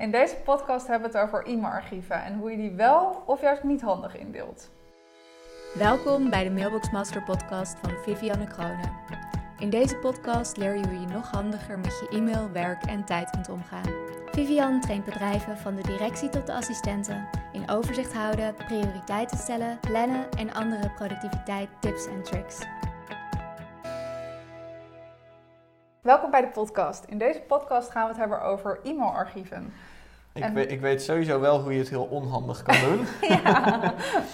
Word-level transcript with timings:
In 0.00 0.10
deze 0.10 0.36
podcast 0.36 0.86
hebben 0.86 1.10
we 1.10 1.18
het 1.18 1.26
over 1.26 1.46
e-mailarchieven 1.46 2.24
en 2.24 2.38
hoe 2.38 2.50
je 2.50 2.56
die 2.56 2.70
wel 2.70 3.22
of 3.26 3.40
juist 3.40 3.62
niet 3.62 3.80
handig 3.80 4.16
indeelt. 4.16 4.70
Welkom 5.74 6.30
bij 6.30 6.44
de 6.44 6.50
Mailbox 6.50 6.90
Master 6.90 7.22
podcast 7.22 7.76
van 7.82 7.90
Vivianne 8.02 8.46
Kroonen. 8.46 8.92
In 9.58 9.70
deze 9.70 9.96
podcast 9.96 10.56
leer 10.56 10.76
je 10.76 10.86
hoe 10.88 11.00
je 11.00 11.06
nog 11.06 11.30
handiger 11.30 11.78
met 11.78 11.98
je 12.00 12.16
e-mail, 12.16 12.50
werk 12.52 12.84
en 12.84 13.04
tijd 13.04 13.30
kunt 13.30 13.48
omgaan. 13.48 13.92
Vivian 14.30 14.80
traint 14.80 15.04
bedrijven 15.04 15.58
van 15.58 15.74
de 15.74 15.82
directie 15.82 16.28
tot 16.28 16.46
de 16.46 16.54
assistenten 16.54 17.28
in 17.52 17.70
overzicht 17.70 18.12
houden, 18.12 18.54
prioriteiten 18.54 19.38
stellen, 19.38 19.78
plannen 19.80 20.30
en 20.30 20.52
andere 20.52 20.90
productiviteit 20.90 21.68
tips 21.80 22.06
en 22.06 22.22
tricks. 22.22 22.58
Welkom 26.02 26.30
bij 26.30 26.40
de 26.40 26.48
podcast. 26.48 27.04
In 27.04 27.18
deze 27.18 27.40
podcast 27.40 27.90
gaan 27.90 28.02
we 28.02 28.08
het 28.08 28.18
hebben 28.18 28.42
over 28.42 28.80
e-mailarchieven. 28.82 29.72
Ik, 30.34 30.42
En- 30.42 30.54
weet, 30.54 30.70
ik 30.70 30.80
weet 30.80 31.02
sowieso 31.02 31.40
wel 31.40 31.60
hoe 31.62 31.72
je 31.72 31.78
het 31.78 31.88
heel 31.88 32.04
onhandig 32.10 32.62
kan 32.62 32.74
doen. 32.88 33.06
ja, 33.20 33.80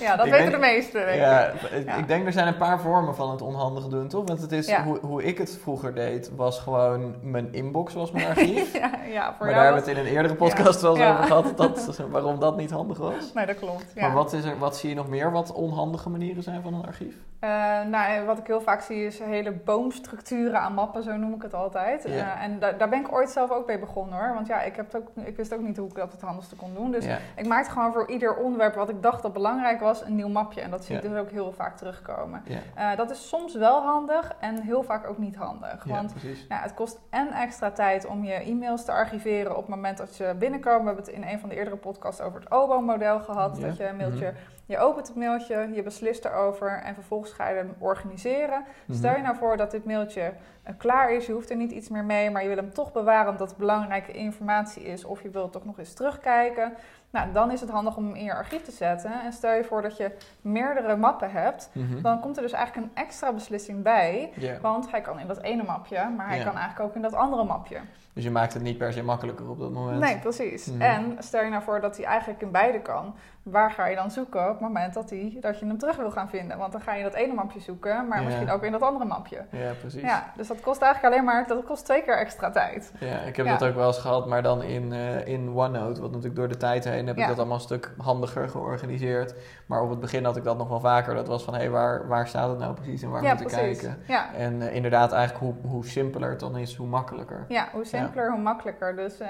ja, 0.01 0.17
dat 0.17 0.29
weten 0.29 0.51
de 0.51 0.57
meesten. 0.59 1.17
Ja, 1.17 1.41
ik. 1.47 1.63
ik, 1.63 1.85
Ja. 1.87 1.95
ik 1.95 2.09
denk 2.09 2.27
er 2.27 2.33
zijn 2.33 2.47
een 2.47 2.57
paar 2.57 2.81
vormen 2.81 3.15
van 3.15 3.31
het 3.31 3.43
onhandig 3.43 3.87
doen, 3.89 4.09
toch? 4.09 4.25
Want 4.27 4.41
het 4.41 4.53
is, 4.53 4.67
Ja. 4.67 4.83
hoe, 4.85 4.99
hoe 4.99 5.25
ik 5.25 5.39
het 5.39 5.59
vroeger 5.63 5.95
deed, 5.95 6.31
was 6.37 6.59
gewoon 6.61 7.15
mijn 7.23 7.53
inbox 7.53 7.95
was 7.95 8.11
mijn 8.11 8.27
archief. 8.37 8.73
ja, 8.73 8.91
ja, 9.09 9.35
voor 9.35 9.47
maar 9.47 9.55
jou 9.55 9.55
daar 9.55 9.65
hebben 9.65 9.83
we 9.85 9.89
het 9.91 9.99
in 9.99 10.05
een 10.07 10.13
eerdere 10.13 10.35
podcast 10.35 10.81
wel 10.81 10.97
eens 10.97 11.07
over 11.11 11.25
gehad, 11.25 11.57
dat, 11.57 12.01
waarom 12.11 12.41
dat 12.41 12.57
niet 12.57 12.71
handig 12.71 12.99
was. 12.99 13.33
Nee, 13.35 13.47
dat 13.47 13.59
klopt. 13.59 13.87
Ja. 13.95 14.03
Maar 14.07 14.17
wat, 14.17 14.33
is 14.33 14.45
er, 14.45 14.59
wat 14.59 14.77
zie 14.77 14.89
je 14.89 14.95
nog 14.95 15.09
meer 15.09 15.33
wat 15.33 15.53
onhandige 15.53 16.09
manieren 16.11 16.43
zijn 16.43 16.63
van 16.63 16.75
een 16.75 16.87
archief? 16.87 17.15
Eh, 17.41 17.51
nou, 17.91 18.25
wat 18.25 18.39
ik 18.39 18.47
heel 18.47 18.61
vaak 18.61 18.81
zie 18.81 19.07
is 19.07 19.19
hele 19.19 19.53
boomstructuren 19.53 20.61
aan 20.61 20.75
mappen, 20.75 21.03
zo 21.03 21.17
noem 21.17 21.35
ik 21.35 21.43
het 21.43 21.55
altijd. 21.55 22.05
Eh, 22.05 22.43
en 22.43 22.59
da- 22.59 22.73
daar 22.73 22.89
ben 22.89 23.01
ik 23.01 23.13
ooit 23.13 23.31
zelf 23.31 23.51
ook 23.51 23.67
mee 23.67 23.79
begonnen 23.79 24.19
hoor. 24.19 24.35
Want 24.35 24.47
ja, 24.47 24.63
ik, 24.63 24.77
heb 24.77 24.93
het 24.93 24.97
ook, 25.03 25.27
ik 25.27 25.37
wist 25.37 25.55
ook 25.55 25.61
niet 25.61 25.77
hoe 25.77 25.86
ik 25.91 25.97
dat 25.97 26.13
het 26.13 26.21
handigste 26.21 26.57
kon 26.57 26.75
doen. 26.75 26.91
Dus 26.91 27.05
ja. 27.05 27.19
ik 27.37 27.47
maakte 27.47 27.71
gewoon 27.71 27.93
voor 27.93 28.11
ieder 28.11 28.37
onderwerp 28.37 28.75
wat 28.75 28.89
ik 28.89 29.03
dacht 29.03 29.23
dat 29.23 29.33
belangrijk 29.33 29.81
was, 29.81 30.03
een 30.03 30.15
nieuw 30.15 30.29
mapje. 30.29 30.61
En 30.61 30.71
dat 30.71 30.85
zie 30.85 30.97
ik 30.97 31.03
Ja. 31.03 31.09
dus 31.09 31.19
ook 31.19 31.31
heel 31.31 31.53
vaak 31.53 31.77
terugkomen. 31.77 32.43
Ja, 32.45 32.59
Eh, 32.91 32.97
dat 32.97 33.11
is 33.11 33.29
soms 33.29 33.55
wel 33.55 33.83
handig 33.83 34.33
en 34.41 34.63
heel 34.63 34.83
vaak 34.83 35.07
ook 35.09 35.19
niet 35.19 35.37
handig. 35.37 35.85
Want 35.85 36.15
nou, 36.49 36.63
het 36.63 36.75
kost 36.75 36.99
en 37.11 37.29
extra 37.33 37.71
tijd 37.71 38.07
om 38.07 38.25
je 38.25 38.33
e-mails 38.33 38.85
te 38.85 38.93
archiveren 38.93 39.51
op 39.57 39.67
het 39.67 39.75
moment 39.75 39.99
dat 39.99 40.11
ze 40.13 40.35
binnenkomen. 40.39 40.81
We 40.81 40.87
hebben 40.87 41.05
het 41.05 41.15
in 41.15 41.23
een 41.33 41.39
van 41.41 41.49
de 41.49 41.55
eerdere 41.57 41.77
podcasts 41.77 42.21
over 42.21 42.41
het 42.41 42.51
OBO-model 42.51 43.21
gehad. 43.21 43.61
Dat 43.61 43.77
je 43.77 43.89
een 43.89 43.97
mailtje, 43.97 44.27
Mhm. 44.27 44.37
Je 44.67 44.79
opent 44.79 45.07
het 45.07 45.17
mailtje, 45.17 45.69
je 45.73 45.83
beslist 45.83 46.25
erover 46.25 46.83
en 46.83 46.95
vervolgens 46.95 47.33
ga 47.33 47.49
je 47.49 47.57
hem 47.57 47.75
organiseren. 47.79 48.65
Mhm. 48.87 48.99
Stel 48.99 49.17
je 49.17 49.23
nou 49.23 49.37
voor 49.37 49.57
dat 49.57 49.71
dit 49.71 49.85
mailtje 49.85 50.33
eh, 50.63 50.75
klaar 50.79 51.13
is, 51.13 51.27
je 51.27 51.33
hoeft 51.33 51.51
er 51.51 51.57
niet 51.57 51.71
iets 51.71 51.89
meer 51.89 52.05
mee, 52.05 52.31
maar 52.31 52.43
je 52.43 52.49
wil 52.49 52.57
hem 52.57 52.73
toch 52.73 52.93
bewaren 52.93 53.31
omdat 53.31 53.49
het 53.49 53.59
belangrijke 53.59 54.13
informatie 54.13 54.83
is 54.83 55.05
of 55.05 55.23
je 55.23 55.31
wilt 55.31 55.53
toch 55.53 55.65
nog 55.65 55.79
eens 55.79 55.95
terugkijken. 55.95 56.73
Nou, 57.11 57.33
dan 57.33 57.51
is 57.51 57.61
het 57.61 57.71
handig 57.71 57.97
om 57.97 58.05
hem 58.07 58.15
in 58.15 58.25
je 58.25 58.35
archief 58.35 58.63
te 58.63 58.71
zetten. 58.71 59.11
En 59.25 59.33
stel 59.33 59.55
je 59.55 59.65
voor 59.65 59.83
dat 59.83 59.97
je 59.97 60.11
meerdere 60.41 60.97
mappen 60.97 61.31
hebt, 61.31 61.71
Mhm. 61.73 62.03
dan 62.03 62.21
komt 62.21 62.37
er 62.37 62.43
dus 62.43 62.53
eigenlijk 62.53 62.87
een 62.87 63.03
extra 63.03 63.33
beslissing 63.33 63.83
bij. 63.83 64.33
Want 64.63 64.91
hij 64.91 65.01
kan 65.01 65.19
in 65.21 65.27
dat 65.27 65.41
ene 65.43 65.63
mapje, 65.63 66.09
maar 66.17 66.29
hij 66.29 66.39
kan 66.45 66.57
eigenlijk 66.57 66.81
ook 66.81 66.95
in 66.95 67.03
dat 67.03 67.15
andere 67.15 67.45
mapje. 67.45 67.79
Dus 68.13 68.25
je 68.25 68.31
maakt 68.31 68.55
het 68.55 68.63
niet 68.63 68.79
per 68.79 68.93
se 68.93 69.03
makkelijker 69.03 69.49
op 69.51 69.59
dat 69.61 69.71
moment. 69.73 70.01
Nee, 70.01 70.19
precies. 70.19 70.67
Mhm. 70.67 70.81
En 70.83 71.17
stel 71.19 71.43
je 71.45 71.51
nou 71.51 71.63
voor 71.63 71.81
dat 71.81 71.97
hij 71.97 72.07
eigenlijk 72.07 72.41
in 72.43 72.51
beide 72.51 72.81
kan. 72.81 73.15
Waar 73.43 73.71
ga 73.71 73.87
je 73.87 73.97
dan 73.97 74.11
zoeken 74.11 74.43
op 74.43 74.49
het 74.51 74.61
moment 74.61 74.95
dat, 74.95 75.11
hij, 75.11 75.37
dat 75.41 75.59
je 75.59 75.67
hem 75.67 75.79
terug 75.79 75.97
wil 75.97 76.11
gaan 76.11 76.29
vinden? 76.29 76.59
Want 76.59 76.73
dan 76.73 76.81
ga 76.81 76.93
je 76.93 76.99
in 76.99 77.05
dat 77.05 77.15
ene 77.15 77.33
mapje 77.35 77.61
zoeken, 77.61 78.09
maar 78.09 78.23
misschien 78.23 78.51
ook 78.51 78.63
in 78.63 78.73
dat 78.73 78.83
andere 78.83 79.05
mapje. 79.05 79.45
Ja, 79.51 79.73
precies. 79.81 80.01
Ja, 80.03 80.33
dus 80.37 80.47
dat 80.47 80.61
kost 80.61 80.81
eigenlijk 80.83 81.15
alleen 81.15 81.27
maar, 81.27 81.47
dat 81.47 81.65
kost 81.65 81.85
twee 81.85 82.03
keer 82.03 82.17
extra 82.19 82.51
tijd. 82.51 82.93
Ja, 83.01 83.19
ik 83.19 83.37
heb 83.37 83.47
Ja. 83.47 83.57
dat 83.57 83.69
ook 83.69 83.75
wel 83.75 83.87
eens 83.87 83.99
gehad, 83.99 84.27
maar 84.27 84.43
dan 84.43 84.63
in, 84.63 84.93
eh, 84.93 85.27
in 85.27 85.49
OneNote. 85.55 86.01
Want 86.01 86.13
natuurlijk 86.13 86.37
door 86.37 86.49
de 86.49 86.57
tijd 86.57 86.85
heen 86.85 86.96
heb 86.97 87.17
ik 87.19 87.27
dat 87.27 87.37
allemaal 87.37 87.55
een 87.57 87.63
stuk 87.63 87.93
handiger 87.99 88.49
georganiseerd. 88.49 89.35
Maar 89.67 89.83
op 89.83 89.91
het 89.91 90.01
begin 90.01 90.25
had 90.25 90.37
ik 90.37 90.45
dat 90.45 90.59
nog 90.59 90.69
wel 90.69 90.81
vaker. 90.81 91.15
Dat 91.15 91.29
was 91.29 91.43
van, 91.45 91.55
hé, 91.55 91.69
waar, 91.69 92.09
waar 92.09 92.29
staat 92.29 92.49
het 92.49 92.59
nou 92.59 92.75
precies 92.75 93.03
en 93.03 93.11
waar 93.11 93.23
ja, 93.23 93.33
moet 93.33 93.41
ik 93.41 93.47
precies. 93.47 93.81
kijken? 93.81 94.03
Ja. 94.07 94.35
En 94.35 94.63
eh, 94.63 94.75
inderdaad, 94.75 95.13
eigenlijk 95.13 95.45
hoe, 95.45 95.71
hoe 95.71 95.87
simpeler 95.87 96.31
het 96.31 96.41
dan 96.41 96.57
is, 96.57 96.75
hoe 96.75 96.87
makkelijker. 96.87 97.45
ja, 97.49 97.69
hoe 97.73 97.85
simpeler, 97.85 98.31
hoe 98.31 98.41
makkelijker. 98.41 98.97
Dus 98.97 99.19
eh, 99.19 99.29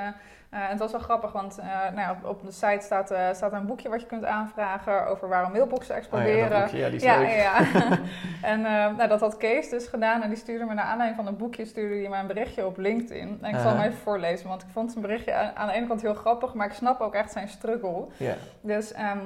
eh, 0.51 0.69
het 0.69 0.79
was 0.79 0.93
wel 0.93 1.01
grappig, 1.01 1.33
want 1.33 1.59
eh, 1.59 1.67
nou 1.67 1.97
ja, 1.97 2.19
op, 2.23 2.43
de 2.45 2.53
site 2.53 2.81
staat, 2.81 3.11
eh, 3.11 3.33
staat 3.33 3.53
een 3.53 3.67
boekje 3.67 3.89
wat 3.89 4.01
je 4.01 4.07
kunt 4.07 4.25
aanvragen 4.25 5.07
over 5.07 5.29
waarom 5.29 5.53
mailboxen 5.53 5.91
Oh 5.95 5.97
exploderen. 5.97 6.37
ja, 6.37 6.49
dat 6.49 6.61
boekje, 6.61 6.79
ja, 6.79 6.87
die 6.87 6.97
is 6.97 7.03
ja, 7.03 7.19
leuk. 7.19 7.29
ja, 7.29 7.35
ja. 7.35 7.99
en 8.53 8.61
nou, 8.61 9.09
dat 9.09 9.21
had 9.21 9.37
Kees 9.37 9.69
dus 9.69 9.87
gedaan. 9.87 10.23
En 10.23 10.29
die 10.29 10.39
stuurde 10.39 10.65
me 10.65 10.75
naar 10.75 10.85
aanleiding 10.85 11.17
van 11.25 11.27
een 11.27 11.37
boekje 11.39 11.65
stuurde 11.65 11.95
hij 11.95 12.09
mij 12.09 12.21
een 12.21 12.27
berichtje 12.27 12.67
op 12.67 12.77
LinkedIn. 12.77 13.39
En 13.43 13.55
ik 13.55 13.61
zal 13.61 13.71
hem 13.71 13.81
even 13.81 13.99
voorlezen, 13.99 14.49
want 14.49 14.63
ik 14.63 14.69
vond 14.73 14.91
zijn 14.91 15.03
berichtje 15.03 15.35
aan, 15.35 15.53
aan 15.55 15.67
de 15.67 15.73
ene 15.73 15.87
kant 15.87 16.03
heel 16.03 16.15
grappig, 16.15 16.55
maar 16.55 16.67
ik 16.67 16.73
snap 16.73 17.01
ook 17.01 17.15
echt 17.15 17.33
zijn 17.33 17.49
struggle. 17.49 18.07
Ja. 18.17 18.35
Dus 18.61 18.93
ehm, 18.93 19.19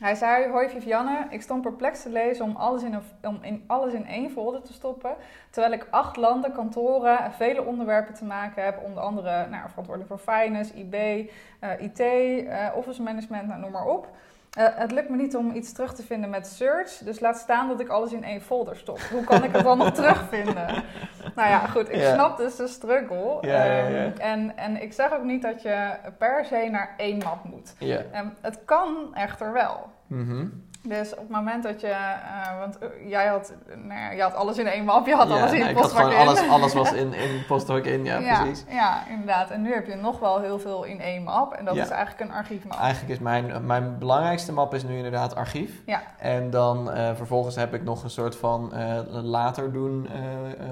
hij 0.00 0.14
zei, 0.14 0.48
hoi 0.48 0.68
Vivianne, 0.68 1.26
ik 1.30 1.42
stond 1.42 1.62
perplex 1.62 2.02
te 2.02 2.08
lezen 2.08 2.44
om 2.44 2.56
alles, 2.56 2.82
in 2.82 2.98
om 3.22 3.38
in 3.42 3.64
alles 3.66 3.92
in 3.92 4.06
één 4.06 4.30
folder 4.30 4.62
te 4.62 4.72
stoppen. 4.72 5.14
Terwijl 5.50 5.72
ik 5.72 5.86
acht 5.90 6.16
landen, 6.16 6.52
kantoren 6.52 7.18
en 7.18 7.32
vele 7.32 7.64
onderwerpen 7.64 8.14
te 8.14 8.24
maken 8.24 8.64
heb. 8.64 8.82
Onder 8.84 9.02
andere 9.02 9.46
nou, 9.46 9.68
verantwoordelijk 9.68 10.08
voor 10.08 10.34
finance, 10.34 10.74
IB, 10.74 10.94
eh, 10.94 11.80
IT, 11.80 12.00
eh, 12.00 12.68
office 12.74 13.02
management, 13.02 13.48
nou, 13.48 13.60
noem 13.60 13.70
maar 13.70 13.86
op. 13.86 14.08
Eh, 14.58 14.66
het 14.74 14.92
lukt 14.92 15.08
me 15.08 15.16
niet 15.16 15.36
om 15.36 15.54
iets 15.54 15.72
terug 15.72 15.94
te 15.94 16.02
vinden 16.02 16.30
met 16.30 16.46
search. 16.46 16.90
Dus 16.98 17.20
laat 17.20 17.36
staan 17.36 17.68
dat 17.68 17.80
ik 17.80 17.88
alles 17.88 18.12
in 18.12 18.24
één 18.24 18.40
folder 18.40 18.76
stop. 18.76 19.00
Hoe 19.00 19.24
kan 19.24 19.44
ik 19.44 19.52
het 19.52 19.64
dan 19.64 19.78
nog 19.78 19.92
terugvinden? 20.00 20.66
Nou 21.34 21.48
ja, 21.48 21.58
goed. 21.66 21.88
Ik 21.92 22.02
snap 22.02 22.36
dus 22.36 22.56
de 22.56 22.66
struggle. 22.66 23.40
Ehm, 23.40 24.10
en, 24.18 24.56
en 24.56 24.82
ik 24.82 24.92
zeg 24.92 25.12
ook 25.12 25.22
niet 25.22 25.42
dat 25.42 25.62
je 25.62 25.90
per 26.18 26.44
se 26.44 26.68
naar 26.70 26.94
één 26.96 27.18
map 27.18 27.44
moet. 27.44 27.74
Ehm, 28.12 28.26
het 28.40 28.64
kan 28.64 29.14
echter 29.14 29.52
wel. 29.52 29.90
Mhm. 30.06 30.46
Dus 30.82 31.12
op 31.12 31.18
het 31.18 31.28
moment 31.28 31.62
dat 31.62 31.80
je, 31.80 31.86
eh, 31.86 32.58
want 32.58 32.78
eh, 32.78 32.88
jij 33.08 33.26
had, 33.26 33.52
nou 33.66 34.00
ja, 34.00 34.10
je 34.10 34.22
had 34.22 34.34
alles 34.34 34.58
in 34.58 34.66
één 34.66 34.84
map, 34.84 35.06
je 35.06 35.14
had 35.14 35.28
Ja, 35.28 35.34
alles 35.34 35.52
in 35.52 35.62
had 35.62 35.72
postvak 35.72 36.10
in. 36.10 36.16
alles, 36.16 36.48
alles 36.48 36.74
was 36.74 36.92
in, 37.02 37.12
in 37.12 37.44
in, 37.84 38.04
ja, 38.04 38.18
ja, 38.18 38.42
precies. 38.42 38.64
ja, 38.68 39.02
inderdaad. 39.08 39.50
En 39.50 39.62
nu 39.62 39.74
heb 39.74 39.86
je 39.86 39.94
nog 39.94 40.18
wel 40.18 40.40
heel 40.40 40.58
veel 40.58 40.84
in 40.84 41.00
één 41.00 41.22
map 41.22 41.52
en 41.52 41.64
dat 41.64 41.76
is 41.76 41.88
eigenlijk 41.88 42.30
een 42.30 42.36
archiefmap. 42.36 42.78
Eigenlijk 42.78 43.12
is 43.12 43.18
mijn, 43.18 43.66
mijn 43.66 43.98
belangrijkste 43.98 44.52
map 44.52 44.74
is 44.74 44.84
nu 44.84 44.96
inderdaad 44.96 45.34
archief. 45.34 45.70
Ja. 45.86 46.02
En 46.18 46.50
dan 46.50 46.90
eh, 46.90 47.14
vervolgens 47.14 47.56
heb 47.56 47.74
ik 47.74 47.82
nog 47.82 48.02
een 48.02 48.10
soort 48.10 48.36
van 48.36 48.72
later 49.10 49.72
doen 49.72 50.08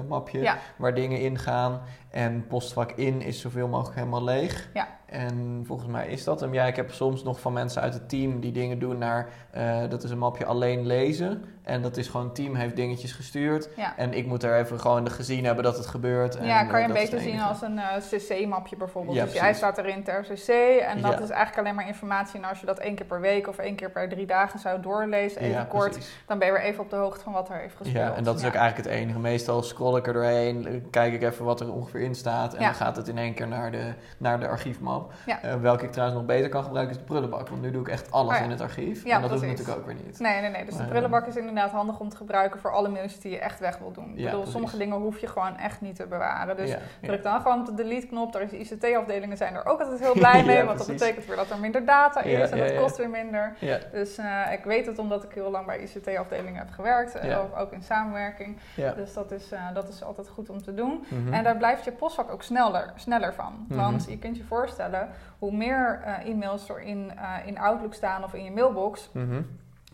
mapje 0.07 0.53
waar 0.75 0.93
dingen 0.93 1.19
in 1.19 1.37
gaan. 1.37 1.81
En 2.17 2.47
postvak 2.47 2.91
in 2.91 3.21
is 3.21 3.39
zoveel 3.39 3.67
mogelijk 3.67 3.95
helemaal 3.95 4.23
leeg. 4.23 4.69
Ja. 4.73 4.87
En 5.05 5.63
volgens 5.65 5.89
mij 5.89 6.07
is 6.07 6.23
dat 6.23 6.39
hem. 6.39 6.53
Ja, 6.53 6.65
ik 6.65 6.75
heb 6.75 6.91
soms 6.91 7.23
nog 7.23 7.39
van 7.39 7.53
mensen 7.53 7.81
uit 7.81 7.93
het 7.93 8.09
team 8.09 8.39
die 8.39 8.51
dingen 8.51 8.79
doen 8.79 8.97
naar... 8.97 9.29
eh, 9.51 9.89
dat 9.89 10.03
is 10.03 10.09
een 10.09 10.17
mapje 10.17 10.45
alleen 10.45 10.85
lezen. 10.85 11.43
En 11.67 11.81
dat 11.81 11.97
is 11.97 12.07
gewoon, 12.07 12.25
het 12.25 12.35
team 12.35 12.55
heeft 12.55 12.75
dingetjes 12.75 13.11
gestuurd. 13.11 13.69
Ja. 13.75 13.93
En 13.97 14.13
ik 14.13 14.25
moet 14.25 14.43
er 14.43 14.57
even 14.59 14.79
gewoon 14.79 15.09
gezien 15.09 15.45
hebben 15.45 15.63
dat 15.63 15.77
het 15.77 15.87
gebeurt. 15.87 16.35
En, 16.37 16.45
ja, 16.45 16.61
eh, 16.63 16.69
kan 16.69 16.79
je 16.79 16.87
een 16.87 16.93
dat 16.93 17.03
is 17.03 17.09
beetje 17.09 17.25
zien 17.29 17.39
als 17.41 17.61
een 17.61 17.79
eh, 17.79 17.85
CC-mapje 18.09 18.75
bijvoorbeeld. 18.77 19.15
Ja, 19.15 19.23
dus 19.23 19.31
jij 19.33 19.41
precies. 19.41 19.57
staat 19.57 19.77
erin 19.77 20.03
ter 20.03 20.21
CC 20.21 20.47
en 20.81 21.01
dat 21.01 21.11
Ja. 21.11 21.19
is 21.19 21.29
eigenlijk 21.29 21.57
alleen 21.57 21.75
maar 21.75 21.87
informatie. 21.87 22.39
En 22.39 22.45
als 22.49 22.59
je 22.59 22.65
dat 22.65 22.79
één 22.79 22.95
keer 22.95 23.05
per 23.05 23.21
week 23.21 23.47
of 23.47 23.57
één 23.57 23.75
keer 23.75 23.91
per 23.91 24.09
drie 24.09 24.25
dagen 24.25 24.59
zou 24.59 24.81
doorlezen, 24.81 25.41
even 25.41 25.67
kort, 25.67 25.91
precies. 25.91 26.23
dan 26.25 26.37
ben 26.39 26.47
je 26.47 26.53
weer 26.53 26.61
even 26.63 26.83
op 26.83 26.89
de 26.89 26.95
hoogte 26.95 27.23
van 27.23 27.33
wat 27.33 27.49
er 27.49 27.55
heeft 27.57 27.75
gespeeld. 27.75 28.05
Ja, 28.05 28.13
en 28.15 28.23
dat 28.23 28.39
is 28.39 28.45
ook 28.45 28.53
eigenlijk 28.53 28.89
het 28.89 28.97
enige. 28.99 29.19
Meestal 29.19 29.63
scroll 29.63 29.97
ik 29.97 30.07
er 30.07 30.13
doorheen, 30.13 30.87
kijk 30.91 31.13
ik 31.13 31.21
even 31.23 31.45
wat 31.45 31.59
er 31.61 31.73
ongeveer 31.73 32.01
in 32.01 32.15
staat. 32.15 32.53
En 32.53 32.63
dan 32.63 32.73
gaat 32.73 32.95
het 32.95 33.07
in 33.07 33.17
één 33.17 33.33
keer 33.33 33.47
naar 33.47 33.71
de, 33.71 33.93
naar 34.17 34.39
de 34.39 34.47
archiefmap. 34.47 35.13
Eh, 35.25 35.55
welke 35.61 35.85
ik 35.85 35.91
trouwens 35.91 36.19
nog 36.19 36.27
beter 36.27 36.49
kan 36.49 36.63
gebruiken 36.63 36.95
is 36.95 37.01
de 37.01 37.07
prullenbak. 37.07 37.49
Want 37.49 37.61
nu 37.61 37.71
doe 37.71 37.81
ik 37.81 37.87
echt 37.87 38.11
alles 38.11 38.37
Oh 38.37 38.43
in 38.43 38.49
het 38.49 38.61
archief. 38.61 39.03
En 39.05 39.21
dat 39.21 39.29
hoeft 39.29 39.41
precies. 39.41 39.47
natuurlijk 39.57 39.77
ook 39.79 39.85
weer 39.85 39.95
niet. 40.05 40.19
Nee, 40.19 40.41
nee, 40.41 40.49
nee. 40.49 40.65
Dus 40.65 40.75
de 40.75 40.83
prullenbak 40.83 41.25
is 41.25 41.35
inderdaad 41.35 41.55
handig 41.65 41.99
om 41.99 42.09
te 42.09 42.15
gebruiken 42.15 42.59
voor 42.59 42.71
alle 42.71 42.89
mailtjes 42.89 43.19
die 43.19 43.31
je 43.31 43.39
echt 43.39 43.59
weg 43.59 43.77
wil 43.77 43.91
doen. 43.91 44.09
Ik 44.09 44.15
bedoel, 44.15 44.31
precies. 44.31 44.51
sommige 44.51 44.77
dingen 44.77 44.97
hoef 44.97 45.19
je 45.19 45.27
gewoon 45.27 45.57
echt 45.57 45.81
niet 45.81 45.95
te 45.95 46.07
bewaren. 46.07 46.55
Dus 46.55 46.69
ja, 46.69 46.77
druk 47.01 47.23
dan 47.23 47.41
gewoon 47.41 47.59
op 47.59 47.65
de 47.65 47.73
delete-knop. 47.73 48.31
Daar 48.33 48.41
is 48.41 48.49
de 48.49 48.57
ICT-afdelingen 48.75 49.37
zijn 49.37 49.55
er 49.55 49.65
ook 49.65 49.79
altijd 49.79 49.99
heel 49.99 50.13
blij 50.13 50.43
mee. 50.45 50.63
Want 50.63 50.77
dat 50.77 50.87
betekent 50.87 51.25
weer 51.25 51.35
dat 51.35 51.49
er 51.49 51.57
minder 51.59 51.85
data 51.85 52.21
is 52.21 52.49
en 52.49 52.57
dat 52.57 52.75
kost 52.75 52.97
weer 52.97 53.09
minder. 53.09 53.53
Dus 53.91 54.17
eh, 54.17 54.41
ik 54.51 54.63
weet 54.63 54.85
het 54.85 54.99
omdat 54.99 55.23
ik 55.23 55.31
heel 55.33 55.51
lang 55.51 55.65
bij 55.65 55.79
ICT-afdelingen 55.79 56.59
heb 56.59 56.69
gewerkt. 56.71 57.15
eh, 57.15 57.29
Ja. 57.29 57.45
ook, 57.57 57.71
in 57.71 57.81
samenwerking. 57.83 58.57
Dus 58.95 59.13
dat 59.13 59.31
is, 59.31 59.51
eh, 59.51 59.59
dat 59.73 59.87
is 59.89 60.03
altijd 60.03 60.27
goed 60.27 60.49
om 60.49 60.61
te 60.61 60.73
doen. 60.73 61.05
Mhm. 61.09 61.33
En 61.33 61.43
daar 61.43 61.57
blijft 61.57 61.83
je 61.83 61.91
postvak 61.91 62.31
ook 62.31 62.43
sneller, 62.43 62.91
sneller 62.95 63.33
van. 63.33 63.65
Mhm. 63.67 63.79
Want 63.79 64.05
je 64.09 64.17
kunt 64.17 64.37
je 64.37 64.43
voorstellen, 64.43 65.09
hoe 65.39 65.51
meer 65.51 66.01
eh, 66.03 66.29
e-mails 66.29 66.69
er 66.69 66.81
in, 66.81 67.11
eh, 67.17 67.33
in 67.47 67.59
Outlook 67.59 67.93
staan 67.93 68.23
of 68.23 68.33
in 68.33 68.43
je 68.43 68.51
mailbox, 68.51 69.09
Mhm. 69.13 69.41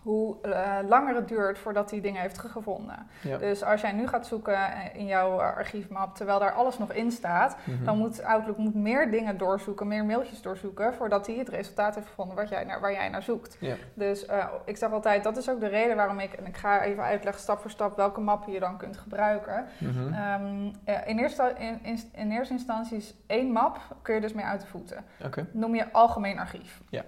Hoe 0.04 0.42
eh, 0.42 0.78
langer 0.88 1.16
het 1.16 1.28
duurt 1.28 1.58
voordat 1.58 1.92
hij 1.92 2.02
dingen 2.02 2.22
heeft 2.22 2.36
teruggevonden. 2.36 3.08
Ja. 3.22 3.38
Dus 3.38 3.64
als 3.64 3.82
jij 3.82 3.92
nu 3.92 4.08
gaat 4.08 4.28
zoeken 4.28 4.54
eh, 4.56 4.96
in 4.96 5.06
jouw 5.06 5.40
eh, 5.40 5.56
archiefmap, 5.56 6.16
terwijl 6.16 6.40
daar 6.40 6.52
alles 6.52 6.78
nog 6.78 6.92
in 6.94 7.12
staat, 7.12 7.58
Mhm. 7.64 7.84
dan 7.84 7.98
moet 7.98 8.24
Outlook 8.24 8.58
moet 8.58 8.76
meer 8.76 9.12
dingen 9.12 9.38
doorzoeken, 9.38 9.88
meer 9.88 10.06
mailtjes 10.06 10.42
doorzoeken, 10.42 10.94
voordat 10.94 11.28
hij 11.28 11.36
het 11.36 11.50
resultaat 11.50 11.96
heeft 11.96 12.08
gevonden 12.08 12.36
wat 12.36 12.50
jij 12.50 12.64
naar, 12.64 12.80
waar 12.82 12.92
jij 12.92 13.10
naar 13.10 13.24
zoekt. 13.24 13.58
Ja. 13.60 13.76
Dus 13.94 14.26
ik 14.66 14.78
zeg 14.78 14.92
altijd, 14.92 15.24
dat 15.24 15.38
is 15.38 15.50
ook 15.50 15.60
de 15.60 15.68
reden 15.68 15.96
waarom 15.96 16.20
ik, 16.20 16.34
en 16.34 16.46
ik 16.46 16.58
ga 16.58 16.82
even 16.82 17.04
uitleggen 17.04 17.42
stap 17.42 17.60
voor 17.60 17.70
stap 17.72 17.96
welke 17.98 18.20
mappen 18.20 18.52
je 18.54 18.60
dan 18.60 18.78
kunt 18.78 18.98
gebruiken. 18.98 19.66
Mhm. 19.78 20.14
Ehm, 20.14 20.72
eh, 20.84 21.08
in, 21.08 21.20
eerste, 21.20 21.54
in, 21.58 21.80
in, 21.84 22.00
in 22.14 22.32
eerste 22.32 22.54
instantie 22.54 22.98
is 22.98 23.16
één 23.28 23.52
map, 23.52 23.78
kun 24.02 24.16
je 24.16 24.22
dus 24.22 24.34
mee 24.34 24.46
uit 24.46 24.62
de 24.62 24.68
voeten. 24.68 25.04
Oké. 25.26 25.46
Noem 25.52 25.76
je 25.76 25.92
algemeen 25.92 26.40
archief. 26.40 26.82
Ja. 26.90 27.04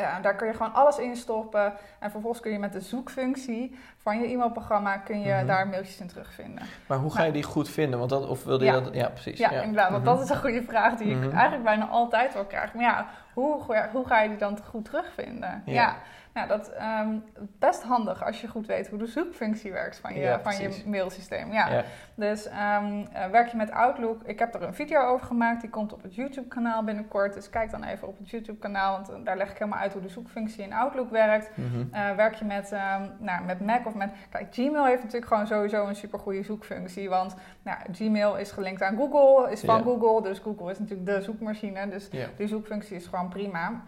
Ja, 0.00 0.20
daar 0.20 0.34
kun 0.36 0.46
je 0.46 0.52
gewoon 0.54 0.74
alles 0.74 0.98
in 0.98 1.16
stoppen. 1.16 1.72
En 1.98 2.10
vervolgens 2.10 2.42
kun 2.42 2.52
je 2.52 2.58
met 2.58 2.72
de 2.72 2.80
zoekfunctie 2.80 3.78
van 4.02 4.18
je 4.20 4.26
e-mailprogramma 4.26 4.96
kun 4.96 5.20
je 5.20 5.32
Mhm. 5.34 5.46
daar 5.46 5.68
mailtjes 5.68 6.00
in 6.00 6.06
terugvinden. 6.06 6.62
Maar 6.86 6.98
hoe 6.98 7.12
ga 7.14 7.22
je 7.24 7.32
die 7.32 7.42
goed 7.42 7.68
vinden? 7.68 7.98
Want 7.98 8.10
dat, 8.10 8.28
of 8.28 8.44
wilde 8.44 8.64
je 8.64 8.70
Ja. 8.72 8.80
dat... 8.80 8.94
Ja, 8.94 9.08
precies. 9.08 9.38
Ja, 9.38 9.50
inderdaad. 9.50 9.90
Want 9.90 10.04
Mhm. 10.04 10.14
dat 10.14 10.22
is 10.24 10.30
een 10.30 10.36
goede 10.40 10.62
vraag 10.62 10.94
die 10.96 11.10
ik 11.10 11.16
Mhm. 11.16 11.30
eigenlijk 11.30 11.62
bijna 11.64 11.86
altijd 11.86 12.34
wel 12.34 12.44
krijg. 12.44 12.74
Maar 12.74 12.84
ja, 12.84 13.06
hoe, 13.34 13.60
hoe 13.92 14.06
ga 14.06 14.20
je 14.20 14.28
die 14.28 14.38
dan 14.38 14.58
goed 14.68 14.84
terugvinden? 14.84 15.62
Ja. 15.64 15.96
Nou, 16.34 16.48
dat 16.48 16.60
is 16.60 16.72
ehm, 16.72 17.18
best 17.58 17.82
handig 17.82 18.24
als 18.24 18.40
je 18.40 18.48
goed 18.48 18.66
weet 18.66 18.88
hoe 18.88 18.98
de 18.98 19.06
zoekfunctie 19.06 19.72
werkt 19.72 19.98
van 19.98 20.14
je, 20.14 20.20
Ja, 20.20 20.40
van 20.40 20.58
je 20.58 20.82
mailsysteem. 20.86 21.52
Ja. 21.52 21.68
Ja. 21.68 21.84
Dus 22.14 22.46
ehm, 22.46 23.04
eh, 23.12 23.26
werk 23.30 23.48
je 23.48 23.56
met 23.56 23.70
Outlook. 23.70 24.22
Ik 24.24 24.38
heb 24.38 24.54
er 24.54 24.62
een 24.62 24.74
video 24.74 25.00
over 25.00 25.26
gemaakt. 25.26 25.60
Die 25.60 25.70
komt 25.70 25.92
op 25.92 26.02
het 26.02 26.14
YouTube-kanaal 26.14 26.84
binnenkort. 26.84 27.34
Dus 27.34 27.50
kijk 27.50 27.70
dan 27.70 27.84
even 27.84 28.08
op 28.08 28.18
het 28.18 28.30
YouTube-kanaal. 28.30 28.92
Want 28.92 29.08
eh, 29.10 29.16
daar 29.24 29.36
leg 29.36 29.50
ik 29.50 29.58
helemaal 29.58 29.78
uit 29.80 29.92
hoe 29.92 30.02
de 30.02 30.08
zoekfunctie 30.08 30.62
in 30.62 30.72
Outlook 30.72 31.10
werkt. 31.10 31.50
Mhm. 31.56 31.84
Eh, 31.90 32.14
werk 32.14 32.34
je 32.34 32.44
met, 32.44 32.72
ehm, 32.72 33.02
nou, 33.18 33.44
met 33.44 33.60
Mac 33.60 33.86
of 33.86 33.94
met... 33.94 34.10
Kijk, 34.30 34.46
Gmail 34.50 34.84
heeft 34.84 35.02
natuurlijk 35.02 35.32
gewoon 35.32 35.46
sowieso 35.46 35.86
een 35.86 35.96
supergoeie 35.96 36.42
zoekfunctie. 36.42 37.08
Want 37.08 37.34
nou, 37.62 37.78
Gmail 37.92 38.36
is 38.36 38.50
gelinkt 38.50 38.82
aan 38.82 38.96
Google, 38.96 39.50
is 39.52 39.60
van. 39.60 39.82
Google. 39.82 40.22
Dus 40.28 40.38
Google 40.38 40.70
is 40.70 40.78
natuurlijk 40.78 41.06
de 41.06 41.20
zoekmachine. 41.22 41.88
Dus 41.88 42.08
Ja. 42.10 42.26
die 42.36 42.46
zoekfunctie 42.46 42.96
is 42.96 43.06
gewoon 43.06 43.28
prima. 43.28 43.82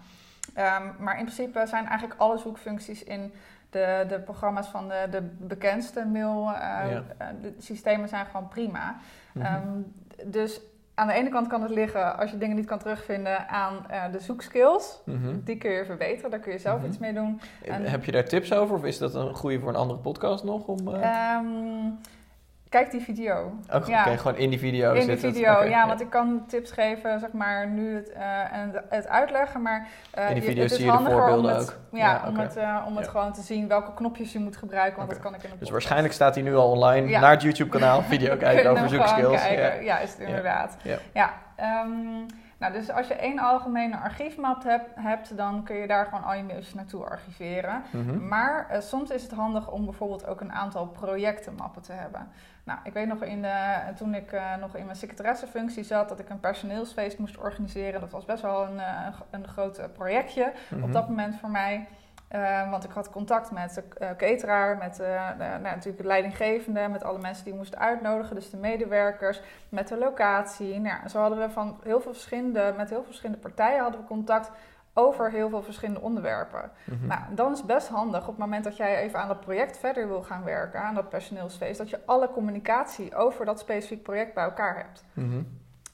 Ehm, 0.54 0.82
maar 0.98 1.18
in 1.18 1.24
principe 1.24 1.66
zijn 1.66 1.86
eigenlijk 1.86 2.20
alle 2.20 2.38
zoekfuncties 2.38 3.04
in 3.04 3.32
de, 3.70 4.04
de 4.08 4.20
programma's 4.20 4.66
van 4.68 4.88
de, 4.88 5.06
de 5.10 5.22
bekendste 5.38 6.06
mail 6.06 6.48
eh, 6.52 6.58
Ja. 6.90 7.02
eh, 7.18 7.26
de 7.42 7.54
systemen 7.58 8.08
zijn 8.08 8.26
gewoon 8.26 8.48
prima. 8.48 8.96
Mhm. 9.32 9.46
Ehm, 9.46 9.68
dus 10.24 10.60
aan 10.94 11.06
de 11.06 11.12
ene 11.12 11.28
kant 11.28 11.46
kan 11.46 11.62
het 11.62 11.70
liggen, 11.70 12.18
als 12.18 12.30
je 12.30 12.38
dingen 12.38 12.56
niet 12.56 12.66
kan 12.66 12.78
terugvinden, 12.78 13.48
aan 13.48 13.86
eh, 13.90 14.02
de 14.12 14.18
zoekskills. 14.20 15.00
Mhm. 15.04 15.36
Die 15.44 15.56
kun 15.58 15.70
je 15.70 15.84
verbeteren, 15.84 16.30
daar 16.30 16.40
kun 16.40 16.52
je 16.52 16.58
zelf 16.58 16.78
Mhm. 16.78 16.86
iets 16.88 16.98
mee 16.98 17.12
doen. 17.12 17.40
En- 17.64 17.84
Heb 17.84 18.04
je 18.04 18.12
daar 18.12 18.24
tips 18.24 18.52
over? 18.52 18.76
Of 18.76 18.84
is 18.84 18.98
dat 18.98 19.14
een 19.14 19.34
goede 19.34 19.60
voor 19.60 19.68
een 19.68 19.76
andere 19.76 19.98
podcast 19.98 20.44
nog? 20.44 20.66
Om, 20.66 20.94
eh, 20.94 21.02
Ehm, 21.34 21.46
kijk 22.72 22.90
die 22.90 23.00
video. 23.00 23.52
Oké, 23.72 23.90
ja. 23.90 24.02
gewoon 24.16 24.36
in 24.36 24.50
die 24.50 24.58
video 24.58 24.92
In 24.92 25.10
het. 25.10 25.20
video, 25.20 25.64
ja, 25.64 25.86
want 25.86 26.00
ik 26.00 26.10
kan 26.10 26.44
tips 26.46 26.70
geven, 26.70 27.20
zeg 27.20 27.32
maar, 27.32 27.68
nu 27.68 27.94
het, 27.94 28.12
eh, 28.12 28.52
en 28.52 28.82
het- 28.88 29.08
uitleggen, 29.08 29.62
maar 29.62 29.88
eh, 30.10 30.28
In 30.30 30.34
die 30.40 30.54
is 30.54 30.72
zie 30.74 30.84
je 30.84 30.90
de 30.90 30.96
voorbeelden 30.98 31.38
om 31.52 31.58
het, 31.58 31.70
ook. 31.70 31.78
Ja, 31.92 31.98
Ja, 31.98 32.22
om, 32.28 32.38
het, 32.38 32.56
eh, 32.56 32.84
om 32.86 32.96
het 32.96 33.08
gewoon 33.08 33.32
te 33.32 33.40
zien 33.40 33.68
welke 33.68 33.94
knopjes 33.94 34.32
je 34.32 34.38
moet 34.38 34.56
gebruiken, 34.56 34.96
want 34.98 35.10
dat 35.10 35.18
kan 35.20 35.34
ik 35.34 35.36
in 35.36 35.40
de 35.42 35.48
Dus 35.48 35.52
podcast. 35.52 35.70
waarschijnlijk 35.70 36.14
staat 36.14 36.34
hij 36.34 36.44
nu 36.44 36.54
al 36.54 36.70
online 36.70 37.18
naar 37.20 37.30
het 37.30 37.42
YouTube-kanaal. 37.42 38.02
Video 38.02 38.36
kijken 38.46 38.70
over 38.70 38.88
zoekskills. 38.88 39.40
kijken. 39.42 39.62
Ja. 39.64 39.80
Ja, 39.80 39.98
is 39.98 40.10
het 40.10 40.18
inderdaad. 40.18 40.76
Ja. 40.82 40.96
Ja, 41.12 41.32
ehm, 41.56 41.88
nou, 42.62 42.74
dus 42.74 42.90
als 42.90 43.06
je 43.08 43.14
één 43.14 43.38
algemene 43.38 43.96
archiefmap 43.96 44.62
hebt, 44.62 44.90
hebt, 44.94 45.36
dan 45.36 45.62
kun 45.64 45.76
je 45.76 45.86
daar 45.86 46.04
gewoon 46.04 46.24
al 46.24 46.34
je 46.34 46.42
mailtjes 46.42 46.74
naartoe 46.74 47.04
archiveren. 47.04 47.82
Mhm. 47.90 48.28
Maar 48.28 48.66
eh, 48.70 48.80
soms 48.80 49.10
is 49.10 49.22
het 49.22 49.32
handig 49.32 49.70
om 49.70 49.84
bijvoorbeeld 49.84 50.26
ook 50.26 50.40
een 50.40 50.52
aantal 50.52 50.86
projectenmappen 50.86 51.82
te 51.82 51.92
hebben. 51.92 52.28
Nou, 52.64 52.78
ik 52.84 52.92
weet 52.92 53.06
nog 53.06 53.22
in 53.22 53.42
de, 53.42 53.78
toen 53.96 54.14
ik 54.14 54.32
eh, 54.32 54.56
nog 54.60 54.76
in 54.76 54.84
mijn 54.84 54.96
secretaressefunctie 54.96 55.84
zat, 55.84 56.08
dat 56.08 56.18
ik 56.18 56.28
een 56.28 56.40
personeelsfeest 56.40 57.18
moest 57.18 57.38
organiseren. 57.38 58.00
Dat 58.00 58.10
was 58.10 58.24
best 58.24 58.42
wel 58.42 58.64
een, 58.66 58.80
eh, 58.80 59.06
een 59.30 59.48
groot 59.48 59.92
projectje 59.92 60.52
Mhm. 60.70 60.82
op 60.82 60.92
dat 60.92 61.08
moment 61.08 61.36
voor 61.40 61.50
mij. 61.50 61.88
Eh, 62.32 62.70
want 62.70 62.84
ik 62.84 62.90
had 62.90 63.10
contact 63.10 63.50
met 63.50 63.74
de 63.74 63.82
eh, 63.98 64.08
cateraar, 64.16 64.76
met 64.76 65.00
eh, 65.00 65.28
de, 65.28 65.44
nou, 65.44 65.62
natuurlijk 65.62 65.96
de 65.96 66.06
leidinggevende, 66.06 66.88
met 66.88 67.04
alle 67.04 67.18
mensen 67.18 67.44
die 67.44 67.52
ik 67.52 67.58
moest 67.58 67.76
uitnodigen, 67.76 68.34
dus 68.34 68.50
de 68.50 68.56
medewerkers, 68.56 69.40
met 69.68 69.88
de 69.88 69.98
locatie. 69.98 70.80
Nou, 70.80 71.08
zo 71.08 71.18
hadden 71.18 71.38
we 71.38 71.50
van 71.50 71.78
heel 71.82 72.00
veel 72.00 72.12
verschillende, 72.12 72.74
met 72.76 72.88
heel 72.88 72.98
veel 72.98 73.06
verschillende 73.06 73.40
partijen 73.40 73.80
hadden 73.82 74.00
we 74.00 74.06
contact 74.06 74.50
over 74.92 75.30
heel 75.30 75.48
veel 75.48 75.62
verschillende 75.62 76.00
onderwerpen. 76.00 76.70
Mhm. 76.84 77.06
Nou, 77.06 77.20
dan 77.30 77.52
is 77.52 77.58
het 77.58 77.66
best 77.66 77.88
handig 77.88 78.20
op 78.20 78.26
het 78.26 78.38
moment 78.38 78.64
dat 78.64 78.76
jij 78.76 78.96
even 78.96 79.18
aan 79.18 79.28
dat 79.28 79.40
project 79.40 79.78
verder 79.78 80.08
wil 80.08 80.22
gaan 80.22 80.44
werken, 80.44 80.80
aan 80.80 80.94
dat 80.94 81.08
personeelsfeest, 81.08 81.78
dat 81.78 81.90
je 81.90 82.00
alle 82.04 82.30
communicatie 82.30 83.14
over 83.14 83.44
dat 83.44 83.58
specifiek 83.58 84.02
project 84.02 84.34
bij 84.34 84.44
elkaar 84.44 84.76
hebt. 84.76 85.04
Mhm. 85.12 85.42